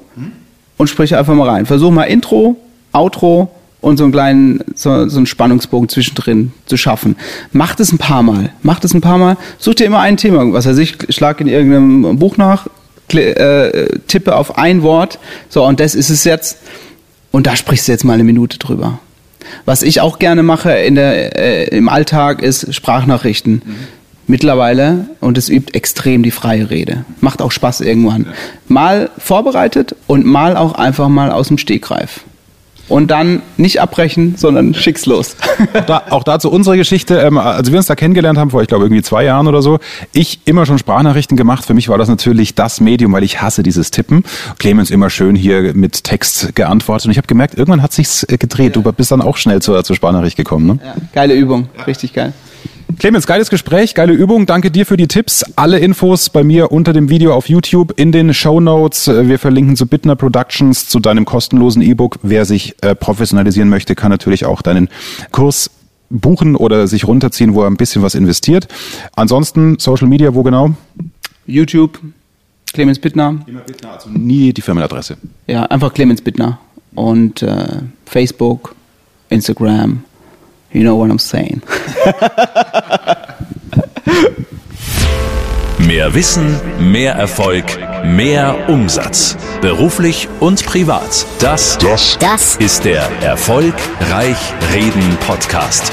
und 0.77 0.89
sprich 0.89 1.15
einfach 1.15 1.35
mal 1.35 1.49
rein. 1.49 1.67
Versuch 1.67 1.93
mal 1.93 2.05
Intro, 2.05 2.57
Outro 2.93 3.55
und 3.81 3.97
so 3.97 4.05
einen 4.05 4.13
kleinen, 4.13 4.65
so, 4.75 5.09
so 5.09 5.19
einen 5.19 5.27
Spannungsbogen 5.27 5.89
zwischendrin 5.89 6.53
zu 6.67 6.77
schaffen. 6.77 7.15
Mach 7.53 7.77
das 7.77 7.93
ein 7.93 7.99
paar 7.99 8.25
Mal. 8.25 8.51
Mach 8.63 8.81
das 8.81 8.93
ein 8.93 9.01
paar 9.01 9.19
Mal. 9.19 9.37
Such 9.59 9.75
dir 9.75 9.87
immer 9.87 10.01
ein 10.01 10.17
Thema. 10.17 10.53
Was 10.53 10.67
weiß 10.67 10.79
ich, 10.79 10.97
schlag 11.11 11.41
in 11.41 11.47
irgendeinem 11.47 12.19
Buch 12.19 12.37
nach, 12.37 12.67
äh, 13.13 13.99
tippe 14.09 14.35
auf 14.35 14.59
ein 14.59 14.83
Wort. 14.83 15.21
So, 15.49 15.65
und 15.65 15.79
das 15.79 15.95
ist 15.95 16.11
es 16.11 16.25
jetzt 16.25 16.59
und 17.31 17.47
da 17.47 17.57
sprichst 17.57 17.89
du 17.89 17.93
jetzt 17.93 18.05
mal 18.05 18.15
eine 18.15 18.25
Minute 18.25 18.59
drüber. 18.59 18.99
Was 19.65 19.83
ich 19.83 20.01
auch 20.01 20.19
gerne 20.19 20.43
mache 20.43 20.73
in 20.73 20.95
der, 20.95 21.39
äh, 21.39 21.77
im 21.77 21.89
Alltag 21.89 22.43
ist 22.43 22.75
Sprachnachrichten. 22.75 23.63
Mhm. 23.65 23.75
Mittlerweile, 24.27 25.09
und 25.21 25.39
es 25.39 25.49
übt 25.49 25.75
extrem 25.75 26.23
die 26.23 26.31
freie 26.31 26.71
Rede. 26.71 27.05
Macht 27.21 27.43
auch 27.43 27.51
Spaß 27.51 27.81
irgendwann. 27.81 28.27
Mal 28.69 29.11
vorbereitet 29.19 29.97
und 30.07 30.25
mal 30.25 30.57
auch 30.57 30.75
einfach 30.75 31.09
mal 31.09 31.33
aus 31.33 31.49
dem 31.49 31.59
Stegreif. 31.59 32.21
Und 32.91 33.11
dann 33.11 33.41
nicht 33.57 33.81
abbrechen, 33.81 34.35
sondern 34.37 34.75
schick's 34.75 35.07
los. 35.07 35.37
da, 35.87 36.03
auch 36.11 36.25
dazu 36.25 36.51
unsere 36.51 36.77
Geschichte. 36.77 37.19
Ähm, 37.21 37.39
als 37.39 37.71
wir 37.71 37.79
uns 37.79 37.87
da 37.87 37.95
kennengelernt 37.95 38.39
haben, 38.39 38.51
vor 38.51 38.61
ich 38.61 38.69
glaube 38.69 38.85
irgendwie 38.85 39.03
zwei 39.03 39.25
Jahren 39.25 39.47
oder 39.47 39.63
so, 39.63 39.79
ich 40.13 40.41
immer 40.45 40.67
schon 40.67 40.79
Sprachnachrichten 40.79 41.37
gemacht. 41.37 41.65
Für 41.65 41.75
mich 41.75 41.89
war 41.89 41.99
das 41.99 42.09
natürlich 42.09 42.55
das 42.55 42.81
Medium, 42.81 43.13
weil 43.13 43.23
ich 43.23 43.41
hasse 43.41 43.63
dieses 43.63 43.91
Tippen. 43.91 44.25
Clemens 44.59 44.91
immer 44.91 45.09
schön 45.09 45.37
hier 45.37 45.73
mit 45.75 46.05
Text 46.05 46.55
geantwortet 46.55 47.07
und 47.07 47.13
ich 47.13 47.17
habe 47.17 47.29
gemerkt, 47.29 47.55
irgendwann 47.55 47.83
hat 47.83 47.93
sich's 47.93 48.25
äh, 48.25 48.37
gedreht. 48.37 48.77
Ja. 48.77 48.83
Du 48.83 48.93
bist 48.93 49.11
dann 49.13 49.23
auch 49.23 49.37
schnell 49.37 49.63
zur, 49.63 49.83
zur 49.85 49.97
Sprachnachricht 49.97 50.37
gekommen. 50.37 50.67
Ne? 50.67 50.79
Ja, 50.85 50.95
geile 51.15 51.35
Übung, 51.35 51.69
richtig 51.87 52.13
geil. 52.13 52.33
Clemens, 52.99 53.27
geiles 53.27 53.51
Gespräch, 53.51 53.95
geile 53.95 54.13
Übung. 54.13 54.47
Danke 54.47 54.71
dir 54.71 54.87
für 54.87 54.97
die 54.97 55.07
Tipps. 55.07 55.45
Alle 55.57 55.79
Infos 55.79 56.31
bei 56.31 56.43
mir 56.43 56.73
unter 56.73 56.93
dem 56.93 57.09
Video 57.09 57.35
auf 57.35 57.49
YouTube 57.49 57.93
in 57.97 58.11
den 58.13 58.35
Show 58.35 58.61
Notes. 58.61 59.07
Wir 59.09 59.39
verlinken 59.39 59.77
zu 59.77 59.87
Bittner 59.87 60.17
Productions, 60.17 60.89
zu 60.89 60.99
deinem 60.99 61.25
kostenlosen 61.25 61.83
E-Book. 61.83 62.19
Wer 62.23 62.45
sich 62.45 62.75
äh, 62.83 62.95
professionalisieren 62.95 63.69
möchte, 63.69 63.95
kann 63.95 64.11
natürlich 64.11 64.45
auch 64.45 64.63
deinen 64.63 64.89
Kurs 65.31 65.71
buchen 66.09 66.57
oder 66.57 66.87
sich 66.87 67.07
runterziehen, 67.07 67.55
wo 67.55 67.63
er 67.63 67.69
ein 67.69 67.77
bisschen 67.77 68.03
was 68.03 68.15
investiert. 68.15 68.67
Ansonsten 69.15 69.79
Social 69.79 70.09
Media, 70.09 70.35
wo 70.35 70.43
genau? 70.43 70.71
YouTube, 71.47 71.99
Clemens 72.73 72.99
Bittner. 72.99 73.41
Immer 73.47 73.61
Bittner, 73.61 73.93
also 73.93 74.09
nie 74.11 74.53
die 74.53 74.63
Firmenadresse. 74.63 75.17
Ja, 75.47 75.65
einfach 75.65 75.93
Clemens 75.93 76.23
Bittner. 76.23 76.59
Und 76.95 77.43
äh, 77.43 77.83
Facebook, 78.07 78.75
Instagram, 79.29 80.03
You 80.73 80.83
know 80.83 80.97
what 80.97 81.11
I'm 81.11 81.19
saying. 81.19 81.63
mehr 85.79 86.15
Wissen, 86.15 86.61
mehr 86.79 87.15
Erfolg, 87.15 87.65
mehr 88.05 88.69
Umsatz. 88.69 89.37
Beruflich 89.61 90.29
und 90.39 90.65
privat. 90.65 91.27
Das, 91.41 91.77
das, 91.79 92.17
das 92.21 92.57
ist 92.57 92.85
der 92.85 93.03
Erfolgreich 93.23 94.39
Reden 94.73 95.17
Podcast 95.27 95.93